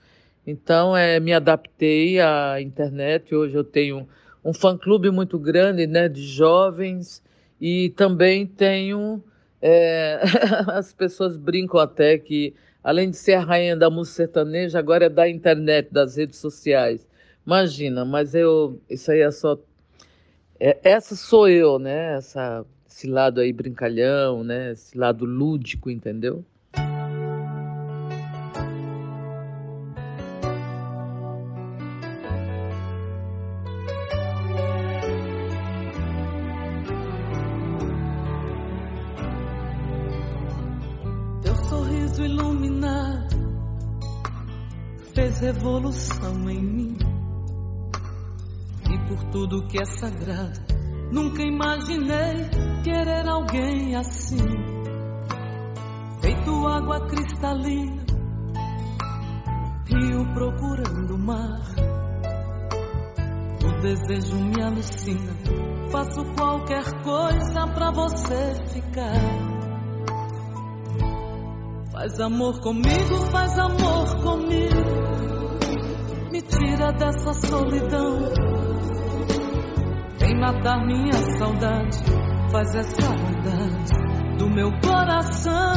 Então, 0.47 0.95
é, 0.95 1.19
me 1.19 1.33
adaptei 1.33 2.21
à 2.21 2.61
internet. 2.61 3.35
Hoje 3.35 3.55
eu 3.57 3.65
tenho 3.65 4.07
um 4.43 4.53
fã-clube 4.53 5.11
muito 5.11 5.37
grande 5.37 5.85
né, 5.85 6.07
de 6.07 6.21
jovens 6.25 7.21
e 7.59 7.89
também 7.91 8.47
tenho 8.47 9.21
É, 9.61 10.21
as 10.69 10.93
pessoas 10.93 11.35
brincam 11.35 11.79
até 11.79 12.17
que, 12.17 12.53
além 12.83 13.09
de 13.09 13.17
ser 13.17 13.33
a 13.33 13.41
rainha 13.41 13.75
da 13.75 13.89
música 13.89 14.17
sertaneja, 14.17 14.79
agora 14.79 15.05
é 15.05 15.09
da 15.09 15.27
internet, 15.27 15.91
das 15.91 16.15
redes 16.17 16.37
sociais. 16.39 17.07
Imagina, 17.45 18.05
mas 18.05 18.35
eu, 18.35 18.79
isso 18.89 19.11
aí 19.11 19.21
é 19.21 19.31
só. 19.31 19.57
É, 20.59 20.77
essa 20.83 21.15
sou 21.15 21.47
eu, 21.49 21.79
né? 21.79 22.15
Essa, 22.17 22.65
esse 22.87 23.07
lado 23.07 23.41
aí 23.41 23.51
brincalhão, 23.53 24.43
né? 24.43 24.71
Esse 24.71 24.97
lado 24.97 25.25
lúdico, 25.25 25.89
entendeu? 25.89 26.45
Revolução 45.25 46.49
em 46.49 46.61
mim. 46.61 46.97
E 48.89 48.97
por 49.07 49.23
tudo 49.31 49.67
que 49.67 49.81
é 49.81 49.85
sagrado, 49.85 50.59
nunca 51.11 51.41
imaginei 51.41 52.49
querer 52.83 53.27
alguém 53.27 53.95
assim. 53.95 54.37
Feito 56.21 56.67
água 56.67 57.07
cristalina, 57.07 58.05
rio 59.87 60.33
procurando 60.33 61.17
mar. 61.17 61.61
O 63.65 63.81
desejo 63.81 64.37
me 64.37 64.61
alucina, 64.61 65.33
faço 65.91 66.23
qualquer 66.35 66.83
coisa 67.03 67.67
pra 67.73 67.91
você 67.91 68.55
ficar. 68.71 69.46
Faz 71.97 72.19
amor 72.19 72.59
comigo, 72.59 73.15
faz 73.31 73.57
amor 73.57 74.21
comigo 74.21 75.07
me 76.31 76.41
tira 76.43 76.91
dessa 76.91 77.33
solidão. 77.33 78.19
Vem 80.19 80.39
matar 80.39 80.85
minha 80.85 81.13
saudade, 81.39 81.97
faz 82.51 82.75
essa 82.75 83.01
maldade 83.01 84.37
do 84.37 84.47
meu 84.47 84.69
coração. 84.79 85.73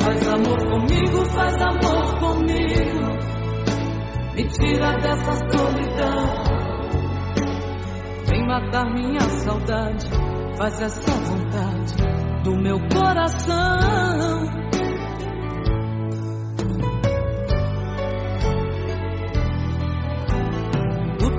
Faz 0.00 0.28
amor 0.28 0.58
comigo, 0.66 1.24
faz 1.26 1.54
amor 1.60 2.18
comigo. 2.20 3.04
Me 4.34 4.48
tira 4.48 4.96
dessa 5.00 5.32
solidão. 5.52 6.44
Vem 8.26 8.46
matar 8.46 8.90
minha 8.90 9.20
saudade, 9.20 10.08
faz 10.56 10.80
essa 10.80 11.10
vontade 11.10 12.13
do 12.44 12.56
meu 12.56 12.78
coração. 12.88 14.64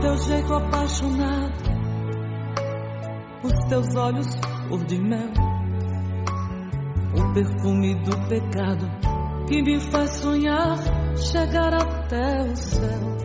teu 0.05 0.17
jeito 0.17 0.53
apaixonado, 0.53 1.53
os 3.43 3.69
teus 3.69 3.95
olhos 3.95 4.27
cor 4.69 4.85
de 4.85 4.99
mel, 5.01 5.31
o 7.17 7.33
perfume 7.33 7.95
do 8.03 8.27
pecado 8.27 8.87
que 9.47 9.63
me 9.63 9.79
faz 9.79 10.11
sonhar 10.11 10.77
chegar 11.17 11.73
até 11.73 12.39
o 12.41 12.55
céu. 12.55 13.17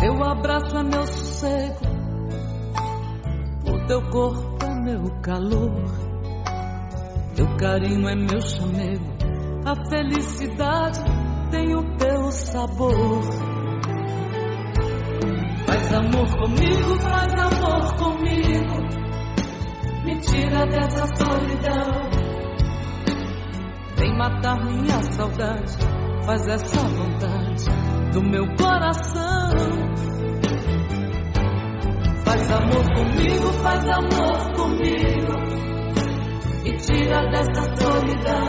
Teu 0.00 0.22
abraço 0.22 0.76
é 0.76 0.82
meu 0.82 1.06
sossego, 1.06 1.86
o 3.66 3.86
teu 3.86 4.02
corpo 4.10 4.64
é 4.64 4.74
meu 4.82 5.20
calor, 5.22 6.07
teu 7.38 7.46
carinho 7.56 8.08
é 8.08 8.16
meu 8.16 8.40
chamego, 8.40 9.14
a 9.64 9.88
felicidade 9.88 10.98
tem 11.52 11.72
o 11.72 11.96
teu 11.96 12.32
sabor. 12.32 13.22
Faz 15.64 15.94
amor 15.94 16.36
comigo, 16.36 16.98
faz 17.00 17.32
amor 17.34 17.94
comigo. 17.94 18.74
Me 20.04 20.18
tira 20.18 20.66
dessa 20.66 21.06
solidão. 21.14 22.10
Vem 23.98 24.18
matar 24.18 24.56
minha 24.64 25.00
saudade. 25.12 25.76
Faz 26.26 26.44
essa 26.48 26.88
vontade 26.88 27.64
do 28.14 28.20
meu 28.20 28.46
coração. 28.56 29.50
Faz 32.24 32.50
amor 32.50 32.84
comigo, 32.96 33.52
faz 33.62 33.84
amor 33.88 34.52
comigo. 34.56 35.77
Tira 36.88 37.20
dessa 37.28 37.64
solidão. 37.76 38.48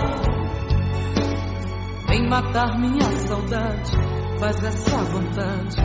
Vem 2.08 2.30
matar 2.30 2.80
minha 2.80 3.20
saudade. 3.28 3.92
Faz 4.40 4.64
essa 4.64 4.98
vontade 5.04 5.76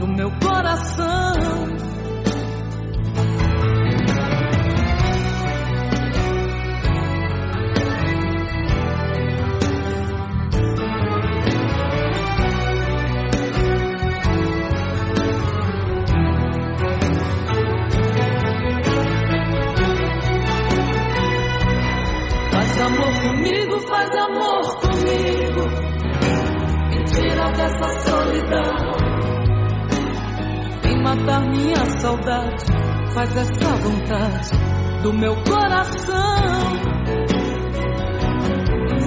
no 0.00 0.08
meu 0.16 0.28
coração. 0.40 1.89
Saudade. 32.10 32.64
Faz 33.14 33.36
essa 33.36 33.76
vontade 33.76 34.50
do 35.02 35.12
meu 35.12 35.34
coração. 35.44 36.40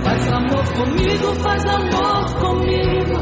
Faz 0.03 0.27
amor 0.31 0.63
comigo, 0.73 1.35
faz 1.41 1.65
amor 1.65 2.35
comigo. 2.39 3.17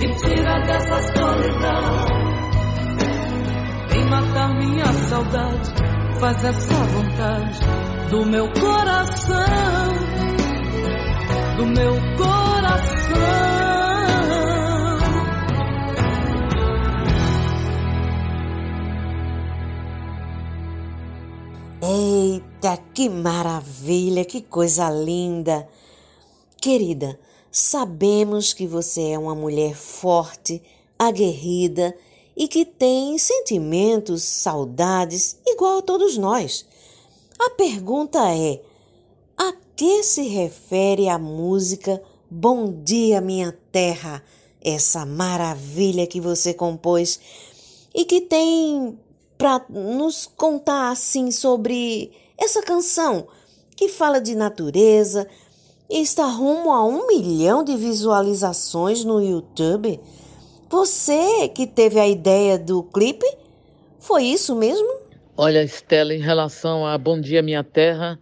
Me 0.00 0.14
tira 0.16 0.60
dessa 0.62 1.02
solidão. 1.18 2.06
Vem 3.90 4.04
matar 4.08 4.54
minha 4.56 4.86
saudade. 4.86 5.70
Faz 6.20 6.44
essa 6.44 6.74
vontade 6.74 7.60
do 8.10 8.26
meu 8.26 8.48
coração. 8.52 9.38
Do 11.56 11.66
meu 11.66 11.94
coração. 12.16 12.68
Eita, 22.18 22.76
que 22.92 23.08
maravilha, 23.08 24.24
que 24.24 24.40
coisa 24.40 24.90
linda! 24.90 25.68
Querida, 26.60 27.16
sabemos 27.48 28.52
que 28.52 28.66
você 28.66 29.10
é 29.10 29.18
uma 29.18 29.36
mulher 29.36 29.76
forte, 29.76 30.60
aguerrida 30.98 31.96
e 32.36 32.48
que 32.48 32.64
tem 32.64 33.16
sentimentos, 33.18 34.24
saudades, 34.24 35.38
igual 35.46 35.78
a 35.78 35.82
todos 35.82 36.18
nós. 36.18 36.66
A 37.38 37.50
pergunta 37.50 38.18
é: 38.34 38.60
a 39.36 39.54
que 39.76 40.02
se 40.02 40.22
refere 40.22 41.08
a 41.08 41.20
música 41.20 42.02
Bom 42.28 42.82
Dia 42.82 43.20
Minha 43.20 43.56
Terra, 43.70 44.24
essa 44.60 45.06
maravilha 45.06 46.04
que 46.04 46.20
você 46.20 46.52
compôs 46.52 47.20
e 47.94 48.04
que 48.04 48.20
tem 48.20 48.98
para 49.38 49.64
nos 49.70 50.26
contar 50.26 50.90
assim 50.90 51.30
sobre 51.30 52.10
essa 52.36 52.60
canção 52.60 53.28
que 53.76 53.88
fala 53.88 54.20
de 54.20 54.34
natureza 54.34 55.28
e 55.88 56.02
está 56.02 56.26
rumo 56.26 56.72
a 56.72 56.84
um 56.84 57.06
milhão 57.06 57.62
de 57.62 57.76
visualizações 57.76 59.04
no 59.04 59.22
YouTube. 59.22 60.00
Você 60.68 61.48
que 61.48 61.66
teve 61.66 62.00
a 62.00 62.06
ideia 62.06 62.58
do 62.58 62.82
clipe, 62.82 63.26
foi 64.00 64.24
isso 64.24 64.56
mesmo? 64.56 64.98
Olha, 65.36 65.62
Estela, 65.62 66.12
em 66.12 66.20
relação 66.20 66.84
a 66.84 66.98
Bom 66.98 67.20
Dia 67.20 67.40
Minha 67.40 67.62
Terra, 67.62 68.18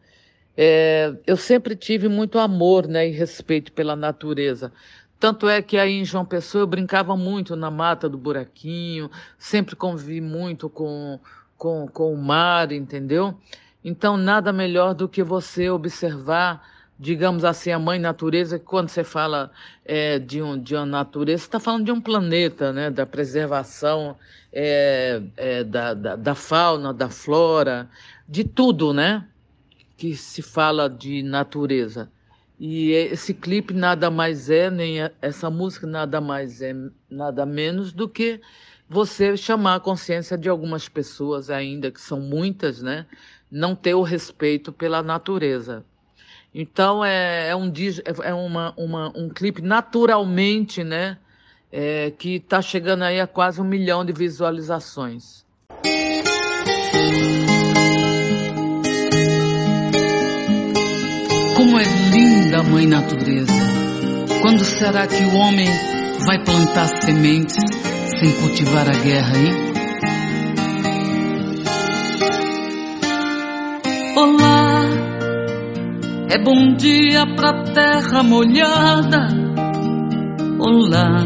é, 0.55 1.13
eu 1.27 1.37
sempre 1.37 1.75
tive 1.75 2.09
muito 2.09 2.39
amor 2.39 2.87
né, 2.87 3.09
e 3.09 3.11
respeito 3.11 3.73
pela 3.73 3.97
natureza. 3.97 4.71
Tanto 5.19 5.49
é 5.49 5.63
que 5.63 5.79
aí 5.79 5.93
em 5.93 6.05
João 6.05 6.25
Pessoa 6.25 6.63
eu 6.63 6.67
brincava 6.67 7.17
muito 7.17 7.57
na 7.57 7.71
mata 7.71 8.09
do 8.09 8.19
buraquinho, 8.19 9.11
sempre 9.39 9.75
convivi 9.75 10.21
muito 10.21 10.69
com, 10.69 11.19
com, 11.57 11.89
com 11.89 12.13
o 12.13 12.19
mar, 12.19 12.71
entendeu? 12.73 13.35
Então, 13.85 14.17
nada 14.17 14.53
melhor 14.53 14.95
do 14.95 15.09
que 15.09 15.23
você 15.23 15.71
observar 15.71 16.63
digamos 16.99 17.45
assim, 17.45 17.71
a 17.71 17.79
mãe 17.79 17.99
natureza, 17.99 18.59
que 18.59 18.65
quando 18.65 18.89
você 18.89 19.05
fala 19.05 19.51
é, 19.85 20.19
de, 20.19 20.41
um, 20.41 20.59
de 20.59 20.75
uma 20.75 20.87
natureza, 20.87 21.43
você 21.43 21.49
está 21.49 21.61
falando 21.61 21.85
de 21.85 21.93
um 21.93 22.01
planeta, 22.01 22.73
né? 22.73 22.91
da 22.91 23.05
preservação 23.05 24.17
é, 24.53 25.23
é, 25.37 25.65
da, 25.65 25.93
da, 25.93 26.17
da, 26.17 26.35
fauna, 26.35 26.95
da 26.95 27.11
flora, 27.11 27.89
de 28.27 28.45
tudo, 28.45 28.95
né? 28.95 29.27
Que 29.97 30.17
se 30.17 30.41
fala 30.43 30.89
de 30.89 31.23
natureza. 31.23 32.11
E 32.59 32.91
esse 32.93 33.35
clipe 33.35 33.75
nada 33.75 34.11
mais 34.11 34.49
é, 34.49 34.71
nem 34.71 34.99
essa 35.21 35.51
música 35.51 35.87
nada 35.87 36.21
mais 36.21 36.63
é, 36.63 36.75
nada 37.11 37.45
menos 37.45 37.93
do 37.93 38.09
que 38.09 38.41
você 38.89 39.37
chamar 39.37 39.77
a 39.77 39.81
consciência 39.81 40.39
de 40.39 40.49
algumas 40.49 40.89
pessoas 40.89 41.51
ainda, 41.51 41.91
que 41.91 42.01
são 42.01 42.21
muitas, 42.21 42.81
né? 42.83 43.07
Não 43.51 43.75
ter 43.75 43.95
o 43.95 44.03
respeito 44.03 44.73
pela 44.73 45.03
natureza. 45.03 45.85
Então 46.55 47.05
é, 47.05 47.49
é 47.51 47.57
um, 47.57 47.71
é 48.25 48.35
uma, 48.35 48.73
uma, 48.77 49.13
um 49.15 49.29
clipe 49.29 49.61
naturalmente, 49.61 50.83
né? 50.83 51.19
É, 51.71 52.11
que 52.13 52.37
está 52.37 52.63
chegando 52.63 53.03
aí 53.03 53.21
a 53.21 53.27
quase 53.27 53.61
um 53.61 53.65
milhão 53.65 54.05
de 54.05 54.13
visualizações. 54.13 55.46
Linda 62.17 62.63
Mãe 62.63 62.87
Natureza! 62.87 63.53
Quando 64.41 64.65
será 64.65 65.07
que 65.07 65.23
o 65.23 65.35
homem 65.37 65.69
vai 66.27 66.43
plantar 66.43 66.89
sementes 67.03 67.57
sem 68.19 68.33
cultivar 68.41 68.89
a 68.89 68.99
guerra, 68.99 69.37
hein? 69.37 69.53
Olá, 74.17 74.85
é 76.31 76.39
bom 76.43 76.75
dia 76.77 77.27
pra 77.37 77.65
terra 77.75 78.23
molhada. 78.23 79.29
Olá, 80.59 81.23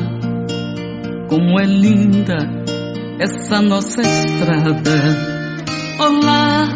como 1.28 1.60
é 1.60 1.66
linda 1.66 2.36
essa 3.20 3.62
nossa 3.62 4.00
estrada. 4.00 5.30
Olá, 6.00 6.72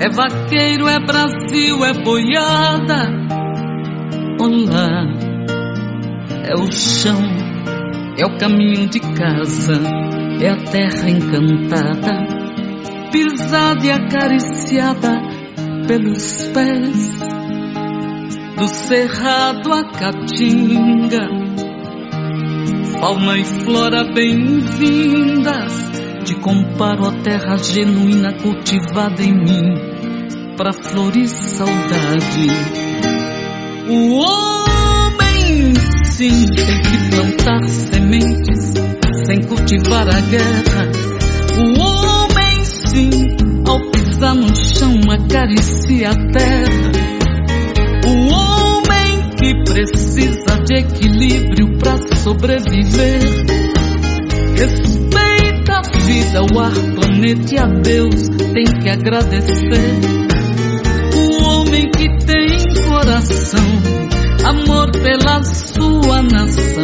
é 0.00 0.08
vaqueiro, 0.08 0.88
é 0.88 0.98
Brasil, 0.98 1.84
é 1.84 1.92
boiada. 1.92 3.06
Olá, 4.40 5.04
é 6.42 6.54
o 6.54 6.72
chão, 6.72 7.20
é 8.16 8.24
o 8.24 8.38
caminho 8.38 8.88
de 8.88 8.98
casa, 8.98 9.78
é 10.40 10.48
a 10.48 10.56
terra 10.56 11.10
encantada, 11.10 12.12
pisada 13.12 13.84
e 13.84 13.90
acariciada 13.90 15.20
pelos 15.86 16.44
pés 16.46 17.10
do 18.56 18.68
cerrado 18.68 19.70
a 19.70 19.84
caatinga. 19.84 21.28
Fauna 22.98 23.36
e 23.36 23.44
flora 23.44 24.04
bem-vindas, 24.14 25.90
te 26.24 26.34
comparo 26.36 27.06
a 27.06 27.12
terra 27.22 27.58
genuína 27.58 28.32
cultivada 28.40 29.22
em 29.22 29.34
mim 29.34 29.89
pra 30.60 30.74
florir 30.74 31.26
saudade. 31.26 32.46
O 33.88 34.12
homem 34.12 35.72
sim 36.04 36.44
tem 36.54 36.82
que 36.82 37.08
plantar 37.08 37.66
sementes 37.66 38.74
sem 39.24 39.40
cultivar 39.40 40.06
a 40.06 40.20
guerra. 40.20 40.90
O 41.56 41.80
homem 41.80 42.62
sim, 42.62 43.10
ao 43.66 43.80
pisar 43.90 44.34
no 44.34 44.54
chão, 44.54 45.00
acaricia 45.10 46.10
a 46.10 46.14
terra. 46.30 46.92
O 48.06 48.34
homem 48.34 49.30
que 49.38 49.64
precisa 49.64 50.62
de 50.62 50.74
equilíbrio 50.74 51.78
pra 51.78 51.96
sobreviver. 52.18 53.22
Respeita 54.58 55.78
a 55.78 55.98
vida, 56.00 56.42
o 56.52 56.60
ar, 56.60 56.74
planeta 56.96 57.54
e 57.54 57.58
a 57.58 57.66
Deus 57.66 58.28
tem 58.52 58.64
que 58.64 58.90
agradecer 58.90 60.29
coração, 63.20 63.60
amor 64.44 64.90
pela 64.92 65.42
sua 65.42 66.22
nação. 66.22 66.82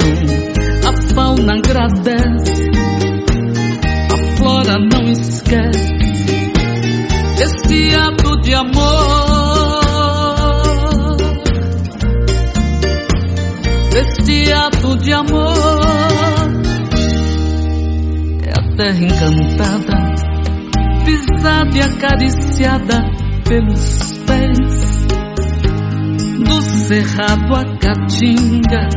A 0.86 1.14
fauna 1.14 1.54
agradece, 1.54 2.70
a 4.12 4.36
flora 4.36 4.76
não 4.78 5.02
esquece 5.10 5.96
este 7.40 7.94
ato 7.94 8.40
de 8.40 8.54
amor. 8.54 9.86
Este 13.96 14.52
ato 14.52 14.96
de 14.98 15.12
amor 15.12 15.80
é 18.44 18.50
a 18.50 18.76
terra 18.76 19.04
encantada, 19.04 20.14
pisada 21.04 21.76
e 21.76 21.80
acariciada 21.80 23.04
pelos 23.48 24.12
pés 24.26 24.85
cerrado 26.86 27.52
a 27.52 27.64
caatinga. 27.78 28.88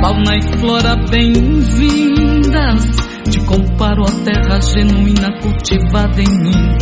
Fauna 0.00 0.36
e 0.36 0.42
flora 0.58 0.96
bem-vindas, 1.08 2.84
te 3.30 3.38
comparo 3.44 4.02
a 4.02 4.10
terra 4.24 4.60
genuína 4.60 5.38
cultivada 5.40 6.20
em 6.20 6.28
mim, 6.28 6.76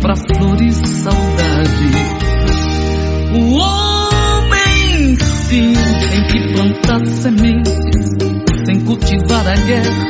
pra 0.00 0.16
flores 0.16 0.74
saudade. 0.74 1.92
O 3.32 3.54
homem 3.54 5.16
sim 5.20 5.72
tem 6.10 6.26
que 6.26 6.52
plantar 6.52 7.06
sementes, 7.06 8.08
sem 8.66 8.80
cultivar 8.80 9.46
a 9.46 9.54
guerra. 9.54 10.08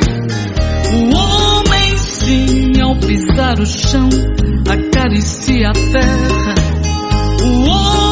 O 0.91 1.15
homem 1.15 1.97
sim 1.97 2.81
ao 2.81 2.95
pisar 2.95 3.59
o 3.59 3.65
chão 3.67 4.09
acaricia 4.67 5.69
a 5.69 5.73
terra. 5.73 6.55
O 7.43 7.69
homem 7.69 8.02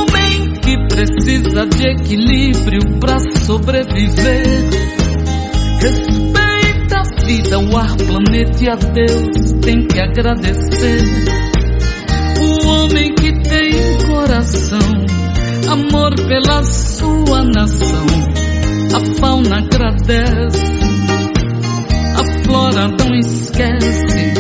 precisa 1.02 1.66
de 1.66 1.88
equilíbrio 1.88 3.00
para 3.00 3.18
sobreviver. 3.44 4.70
Respeita 5.80 6.98
a 6.98 7.26
vida, 7.26 7.60
o 7.60 7.76
ar, 7.78 7.96
planeta 7.98 8.64
e 8.64 8.70
a 8.70 8.76
Deus 8.76 9.52
tem 9.64 9.88
que 9.88 10.00
agradecer. 10.00 11.04
O 12.40 12.68
homem 12.68 13.16
que 13.16 13.32
tem 13.42 13.72
coração, 14.08 14.80
amor 15.72 16.14
pela 16.28 16.64
sua 16.64 17.44
nação. 17.46 18.06
A 18.94 19.20
fauna 19.20 19.58
agradece, 19.58 20.62
a 22.16 22.44
flora 22.44 22.90
não 22.90 23.16
esquece 23.16 24.34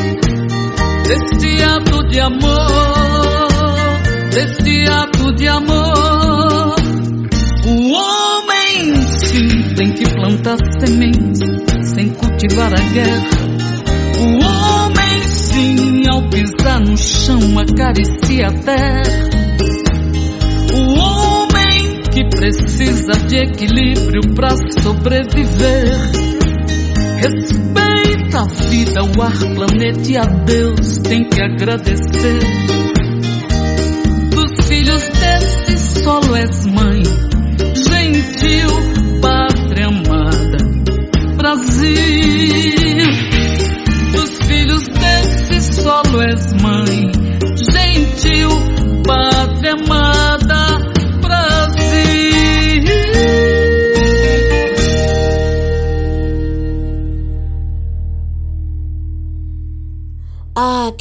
deste 1.07 1.63
ato 1.63 2.03
de 2.09 2.19
amor, 2.19 3.10
deste 4.31 4.87
ato 4.87 5.33
de 5.33 5.47
amor. 5.47 6.75
O 7.67 7.91
homem 7.93 8.95
sim 9.19 9.73
tem 9.75 9.91
que 9.91 10.09
plantar 10.09 10.57
sementes 10.79 11.39
sem 11.93 12.09
cultivar 12.11 12.71
a 12.73 12.93
guerra. 12.93 13.29
O 14.19 14.45
homem 14.45 15.23
sim 15.23 16.03
ao 16.09 16.29
pisar 16.29 16.79
no 16.79 16.97
chão 16.97 17.39
acaricia 17.59 18.47
a 18.47 18.53
terra. 18.53 19.01
O 20.73 20.97
homem 20.97 22.01
que 22.11 22.23
precisa 22.29 23.11
de 23.27 23.37
equilíbrio 23.37 24.33
para 24.33 24.55
sobreviver. 24.81 25.91
Respeita 27.17 28.39
a 28.39 28.45
vida, 28.69 29.03
o 29.03 29.21
ar, 29.21 29.37
planeta 29.55 30.09
e 30.09 30.17
a 30.17 30.25
Deus 30.25 30.97
tem 30.99 31.27
que 31.29 31.41
agradecer. 31.41 32.80
Solo 36.03 36.35
és 36.35 36.65
mãe, 36.65 37.03
gentil, 37.75 38.69
pátria 39.21 39.87
amada, 39.87 40.57
Brasil. 41.37 43.07
Dos 44.11 44.47
filhos 44.47 44.83
desse 44.87 45.81
solo 45.81 46.21
és 46.21 46.53
mãe, 46.61 47.11
gentil, 47.55 48.49
pátria 49.05 49.73
amada, 49.73 50.61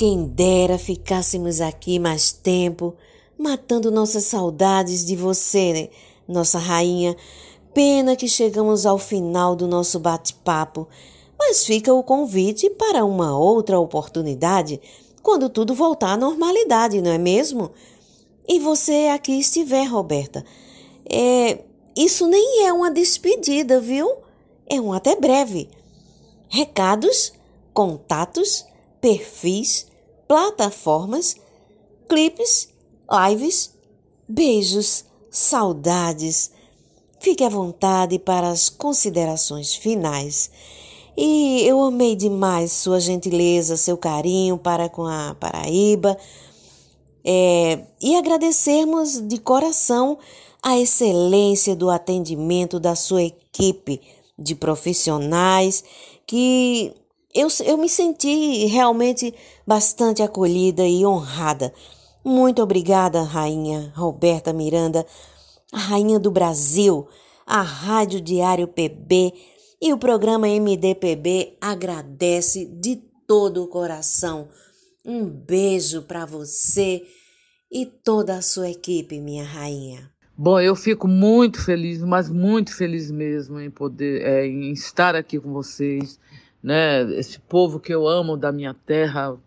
quem 0.01 0.27
dera 0.29 0.79
ficássemos 0.79 1.61
aqui 1.61 1.99
mais 1.99 2.33
tempo, 2.33 2.95
matando 3.41 3.91
nossas 3.91 4.25
saudades 4.25 5.05
de 5.05 5.17
você, 5.17 5.73
né? 5.73 5.89
nossa 6.29 6.59
rainha. 6.59 7.17
Pena 7.75 8.15
que 8.15 8.29
chegamos 8.29 8.87
ao 8.87 8.99
final 8.99 9.57
do 9.57 9.67
nosso 9.67 9.99
bate-papo, 9.99 10.87
mas 11.39 11.65
fica 11.65 11.93
o 11.93 12.03
convite 12.03 12.69
para 12.71 13.05
uma 13.05 13.37
outra 13.37 13.79
oportunidade 13.79 14.81
quando 15.23 15.49
tudo 15.49 15.75
voltar 15.75 16.13
à 16.13 16.17
normalidade, 16.17 17.01
não 17.01 17.11
é 17.11 17.19
mesmo? 17.19 17.71
e 18.51 18.59
você 18.59 19.07
aqui 19.15 19.39
estiver, 19.39 19.85
Roberta. 19.85 20.45
É, 21.09 21.61
isso 21.97 22.27
nem 22.27 22.67
é 22.67 22.73
uma 22.73 22.91
despedida, 22.91 23.81
viu? 23.81 24.13
É 24.67 24.81
um 24.81 24.93
até 24.93 25.15
breve. 25.15 25.71
Recados, 26.49 27.33
contatos, 27.73 28.67
perfis, 29.01 29.87
plataformas, 30.27 31.37
clipes, 32.09 32.70
lives, 33.11 33.73
beijos, 34.29 35.05
saudades. 35.31 36.51
Fique 37.19 37.45
à 37.45 37.49
vontade 37.49 38.19
para 38.19 38.49
as 38.49 38.69
considerações 38.69 39.75
finais. 39.75 40.51
E 41.17 41.63
eu 41.67 41.81
amei 41.83 42.15
demais 42.15 42.73
sua 42.73 43.01
gentileza, 43.01 43.77
seu 43.77 43.97
carinho 43.97 44.57
para 44.57 44.89
com 44.89 45.05
a 45.05 45.37
Paraíba. 45.39 46.17
É, 47.25 47.81
e 48.01 48.17
agradecermos 48.17 49.21
de 49.21 49.39
coração 49.39 50.19
a 50.63 50.79
excelência 50.79 51.77
do 51.77 51.91
atendimento 51.91 52.81
da 52.81 52.95
sua 52.95 53.23
equipe 53.23 54.01
de 54.39 54.55
profissionais 54.55 55.85
que 56.27 56.95
eu, 57.35 57.49
eu 57.65 57.77
me 57.77 57.89
senti 57.89 58.65
realmente 58.67 59.35
bastante 59.67 60.23
acolhida 60.23 60.87
e 60.87 61.05
honrada. 61.05 61.73
Muito 62.25 62.63
obrigada, 62.63 63.23
Rainha 63.23 63.93
Roberta 63.97 64.53
Miranda, 64.53 65.07
a 65.73 65.79
Rainha 65.79 66.19
do 66.19 66.31
Brasil, 66.31 67.09
a 67.47 67.63
Rádio 67.63 68.21
Diário 68.21 68.69
PB 68.69 69.33
e 69.81 69.93
o 69.93 69.99
programa 69.99 70.47
MDPB 70.47 71.57
agradece 71.59 72.67
de 72.67 72.97
todo 73.27 73.65
o 73.65 73.69
coração. 73.69 74.49
Um 75.03 75.25
beijo 75.25 76.03
para 76.03 76.27
você 76.27 77.03
e 77.73 77.87
toda 77.87 78.37
a 78.37 78.43
sua 78.43 78.69
equipe, 78.69 79.19
minha 79.19 79.45
rainha. 79.45 80.11
Bom, 80.37 80.61
eu 80.61 80.77
fico 80.77 81.09
muito 81.09 81.65
feliz, 81.65 82.03
mas 82.03 82.29
muito 82.29 82.77
feliz 82.77 83.11
mesmo 83.11 83.59
em 83.59 83.71
poder, 83.71 84.23
é, 84.23 84.47
em 84.47 84.73
estar 84.73 85.15
aqui 85.15 85.41
com 85.41 85.53
vocês, 85.53 86.21
né? 86.63 87.03
Esse 87.19 87.39
povo 87.39 87.81
que 87.81 87.95
eu 87.95 88.07
amo 88.07 88.37
da 88.37 88.53
minha 88.53 88.75
terra 88.75 89.39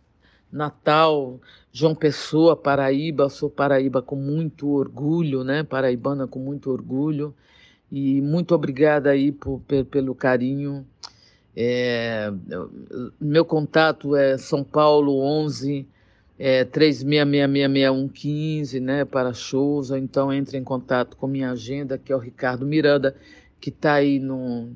natal, 0.54 1.42
João 1.72 1.96
Pessoa, 1.96 2.56
Paraíba. 2.56 3.28
Sou 3.28 3.50
Paraíba 3.50 4.02
com 4.02 4.16
muito 4.16 4.70
orgulho, 4.70 5.44
né? 5.44 5.64
Paraibana 5.64 6.28
com 6.28 6.40
muito 6.40 6.72
orgulho. 6.72 7.34
E 7.92 8.22
muito 8.22 8.56
obrigada 8.56 9.10
aí 9.10 9.32
por, 9.32 9.62
pelo 9.90 10.16
carinho. 10.16 10.86
É, 11.56 12.32
meu 13.20 13.46
contato 13.46 14.16
é 14.16 14.38
São 14.38 14.64
Paulo 14.64 15.20
11 15.20 15.88
é, 16.38 16.66
36666115, 16.66 18.82
né, 18.82 19.06
para 19.06 19.34
shows, 19.34 19.92
ou 19.92 19.98
então 19.98 20.34
entre 20.34 20.58
em 20.58 20.64
contato 20.64 21.16
com 21.16 21.28
minha 21.28 21.52
agenda, 21.52 21.98
que 21.98 22.12
é 22.12 22.16
o 22.16 22.20
Ricardo 22.20 22.66
Miranda, 22.66 23.16
que 23.62 23.70
está 23.70 23.94
aí 23.94 24.20
no, 24.20 24.72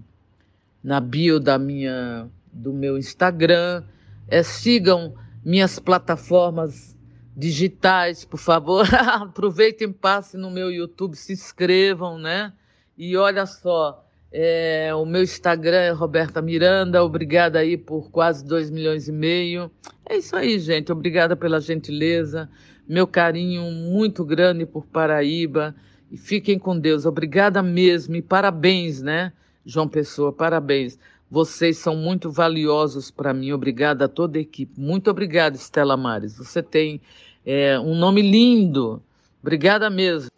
na 0.84 1.00
bio 1.00 1.40
da 1.40 1.58
minha, 1.58 2.28
do 2.54 2.72
meu 2.72 2.98
Instagram. 2.98 3.84
É, 4.28 4.44
sigam 4.44 5.16
minhas 5.48 5.80
plataformas 5.80 6.94
digitais, 7.34 8.26
por 8.26 8.38
favor. 8.38 8.86
Aproveitem, 8.94 9.94
passem 9.94 10.38
no 10.38 10.52
meu 10.52 10.70
YouTube, 10.70 11.16
se 11.16 11.32
inscrevam, 11.32 12.20
né? 12.20 12.52
E 12.98 13.16
olha 13.16 13.46
só, 13.46 14.06
é, 14.30 14.94
o 14.94 15.06
meu 15.06 15.24
Instagram 15.24 15.78
é 15.78 15.92
Roberta 15.92 16.42
Miranda. 16.42 17.02
Obrigada 17.02 17.60
aí 17.60 17.78
por 17.78 18.12
quase 18.12 18.46
2 18.46 18.70
milhões 18.70 19.08
e 19.08 19.12
meio. 19.14 19.72
É 20.06 20.18
isso 20.18 20.36
aí, 20.36 20.60
gente. 20.60 20.92
Obrigada 20.92 21.34
pela 21.34 21.62
gentileza. 21.62 22.50
Meu 22.86 23.08
carinho 23.08 23.72
muito 23.72 24.26
grande 24.26 24.66
por 24.66 24.86
Paraíba. 24.86 25.74
E 26.12 26.18
fiquem 26.18 26.60
com 26.60 26.78
Deus. 26.78 27.06
Obrigada 27.06 27.64
mesmo. 27.64 28.18
E 28.18 28.22
parabéns, 28.22 29.02
né, 29.02 29.32
João 29.66 29.88
Pessoa? 29.88 30.34
Parabéns. 30.34 31.00
Vocês 31.30 31.78
são 31.78 31.96
muito 31.96 32.32
valiosos 32.32 33.12
para 33.12 33.34
mim. 33.34 33.52
Obrigada 33.52 34.06
a 34.06 34.08
toda 34.08 34.38
a 34.38 34.42
equipe. 34.42 34.80
Muito 34.80 35.10
obrigada, 35.10 35.56
Estela 35.56 35.98
Mares. 35.98 36.38
Você 36.38 36.64
tem 36.64 37.02
é, 37.46 37.80
um 37.80 37.96
nome 37.96 38.22
lindo. 38.22 39.02
Obrigada 39.42 39.90
mesmo. 39.90 40.30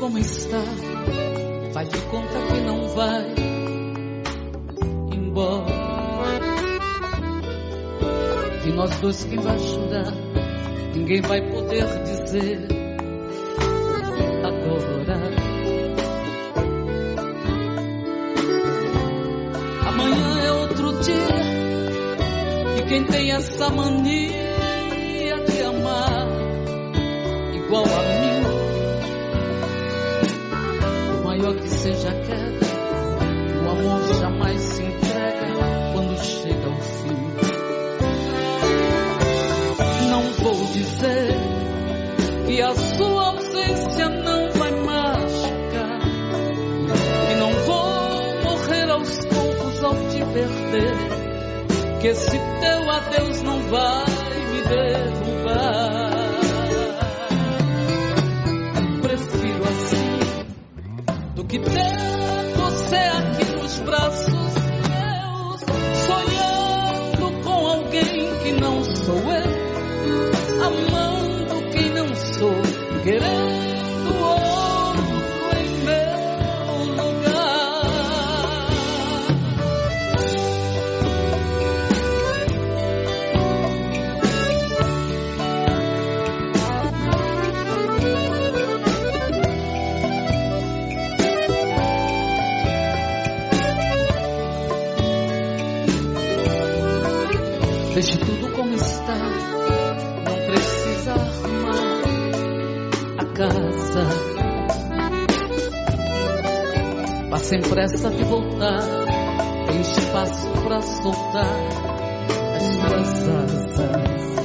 como 0.00 0.18
está. 0.18 0.89
Vai 3.00 3.24
embora. 5.14 5.64
De 8.62 8.72
nós 8.72 9.00
dois 9.00 9.24
quem 9.24 9.38
vai 9.38 9.58
chorar, 9.58 10.12
ninguém 10.94 11.22
vai 11.22 11.40
poder 11.50 11.86
dizer 12.02 12.68
agora. 14.44 15.18
Amanhã 19.88 20.40
é 20.44 20.52
outro 20.52 21.00
dia, 21.00 21.40
e 22.78 22.82
quem 22.86 23.04
tem 23.04 23.32
essa 23.32 23.70
mania 23.70 25.38
de 25.46 25.62
amar 25.62 26.28
igual 27.54 27.84
a 27.84 28.09
que 42.60 42.64
a 42.64 42.74
sua 42.74 43.28
ausência 43.28 44.08
não 44.10 44.50
vai 44.50 44.70
machucar, 44.70 45.98
e 47.30 47.34
não 47.38 47.52
vou 47.64 48.42
morrer 48.42 48.90
aos 48.90 49.24
poucos 49.24 49.82
ao 49.82 49.94
te 49.94 50.18
perder, 50.18 50.94
que 52.02 52.08
esse 52.08 52.38
teu 52.38 52.90
adeus 52.90 53.40
não 53.40 53.60
vai 53.62 54.04
me 54.52 54.60
derrubar. 54.68 56.10
que 61.48 61.58
ter 61.58 62.19
sou, 73.00 73.04
querendo. 73.04 73.39
Sem 107.50 107.60
pressa 107.62 108.08
de 108.10 108.22
voltar, 108.22 108.78
tem 109.66 109.80
espaço 109.80 110.48
para 110.62 110.80
soltar 110.82 111.56
as 112.54 112.62
suas 112.62 113.28
asas. 113.28 114.36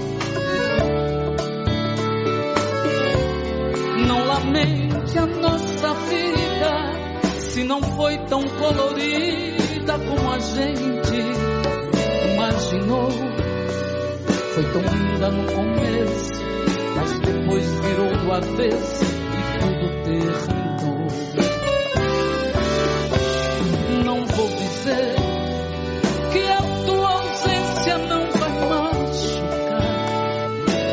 Não 4.08 4.26
lamente 4.26 5.20
a 5.20 5.26
nossa 5.28 5.94
vida, 6.10 7.42
se 7.42 7.64
não 7.64 7.80
foi 7.80 8.18
tão 8.26 8.42
colorida 8.42 10.00
como 10.00 10.32
a 10.32 10.40
gente 10.40 11.16
imaginou. 12.34 13.12
Foi 14.56 14.64
tão 14.64 14.82
linda 14.82 15.30
no 15.30 15.46
começo, 15.54 16.44
mas 16.96 17.20
depois 17.20 17.66
virou 17.82 18.18
do 18.18 18.32
avesso 18.32 19.06
e 19.06 19.60
tudo 19.60 20.04
terminou. 20.06 20.56
dizer 24.86 25.16
que 26.32 26.48
a 26.48 26.62
tua 26.86 27.10
ausência 27.10 27.98
não 27.98 28.30
vai 28.32 28.52
machucar, 28.70 29.82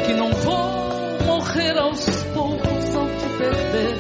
que 0.07 0.15
não 0.15 0.31
vou 0.31 1.27
morrer 1.27 1.79
aos 1.79 2.05
poucos 2.35 2.97
ao 2.97 3.07
te 3.07 3.29
perder, 3.37 3.97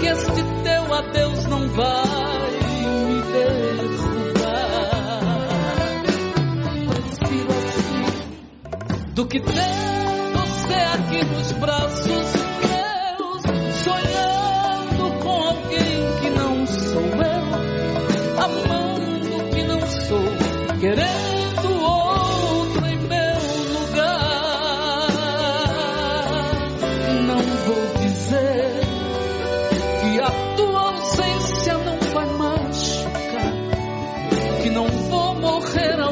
que 0.00 0.06
este 0.06 0.42
teu 0.64 0.94
adeus 0.94 1.46
não 1.46 1.68
vai 1.68 2.50
me 2.80 3.22
derrubar. 3.32 4.42
Prefiro 6.88 7.52
assim 7.52 8.04
do 9.14 9.26
que 9.26 9.40
ter. 9.40 9.81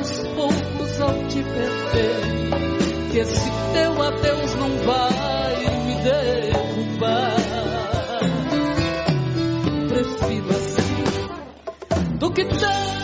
Aos 0.01 0.19
poucos 0.29 1.01
ao 1.01 1.13
te 1.29 1.43
perder, 1.43 3.11
que 3.13 3.19
esse 3.19 3.51
teu 3.75 4.03
adeus 4.03 4.55
não 4.55 4.71
vai 4.79 5.57
me 5.85 5.95
derrubar. 6.03 7.37
Prefiro 9.89 10.51
assim 10.51 12.19
do 12.19 12.33
que 12.33 12.45
ter 12.47 13.00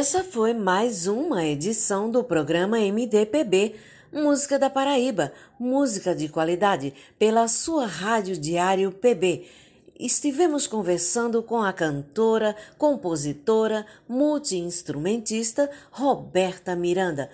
essa 0.00 0.24
foi 0.24 0.54
mais 0.54 1.06
uma 1.06 1.44
edição 1.44 2.10
do 2.10 2.24
programa 2.24 2.78
MDPB, 2.78 3.74
Música 4.10 4.58
da 4.58 4.70
Paraíba, 4.70 5.30
música 5.58 6.14
de 6.14 6.26
qualidade, 6.26 6.94
pela 7.18 7.46
sua 7.46 7.84
Rádio 7.84 8.34
Diário 8.38 8.92
PB. 8.92 9.46
Estivemos 9.98 10.66
conversando 10.66 11.42
com 11.42 11.62
a 11.62 11.70
cantora, 11.70 12.56
compositora, 12.78 13.84
multiinstrumentista 14.08 15.70
Roberta 15.90 16.74
Miranda. 16.74 17.28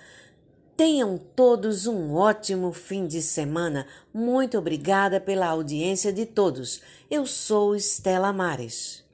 Tenham 0.75 1.17
todos 1.17 1.87
um 1.87 2.15
ótimo 2.15 2.73
fim 2.73 3.07
de 3.07 3.21
semana. 3.21 3.87
Muito 4.13 4.57
obrigada 4.57 5.21
pela 5.21 5.47
audiência 5.47 6.11
de 6.11 6.25
todos. 6.25 6.81
Eu 7.09 7.25
sou 7.25 7.77
Estela 7.77 8.33
Mares. 8.33 9.06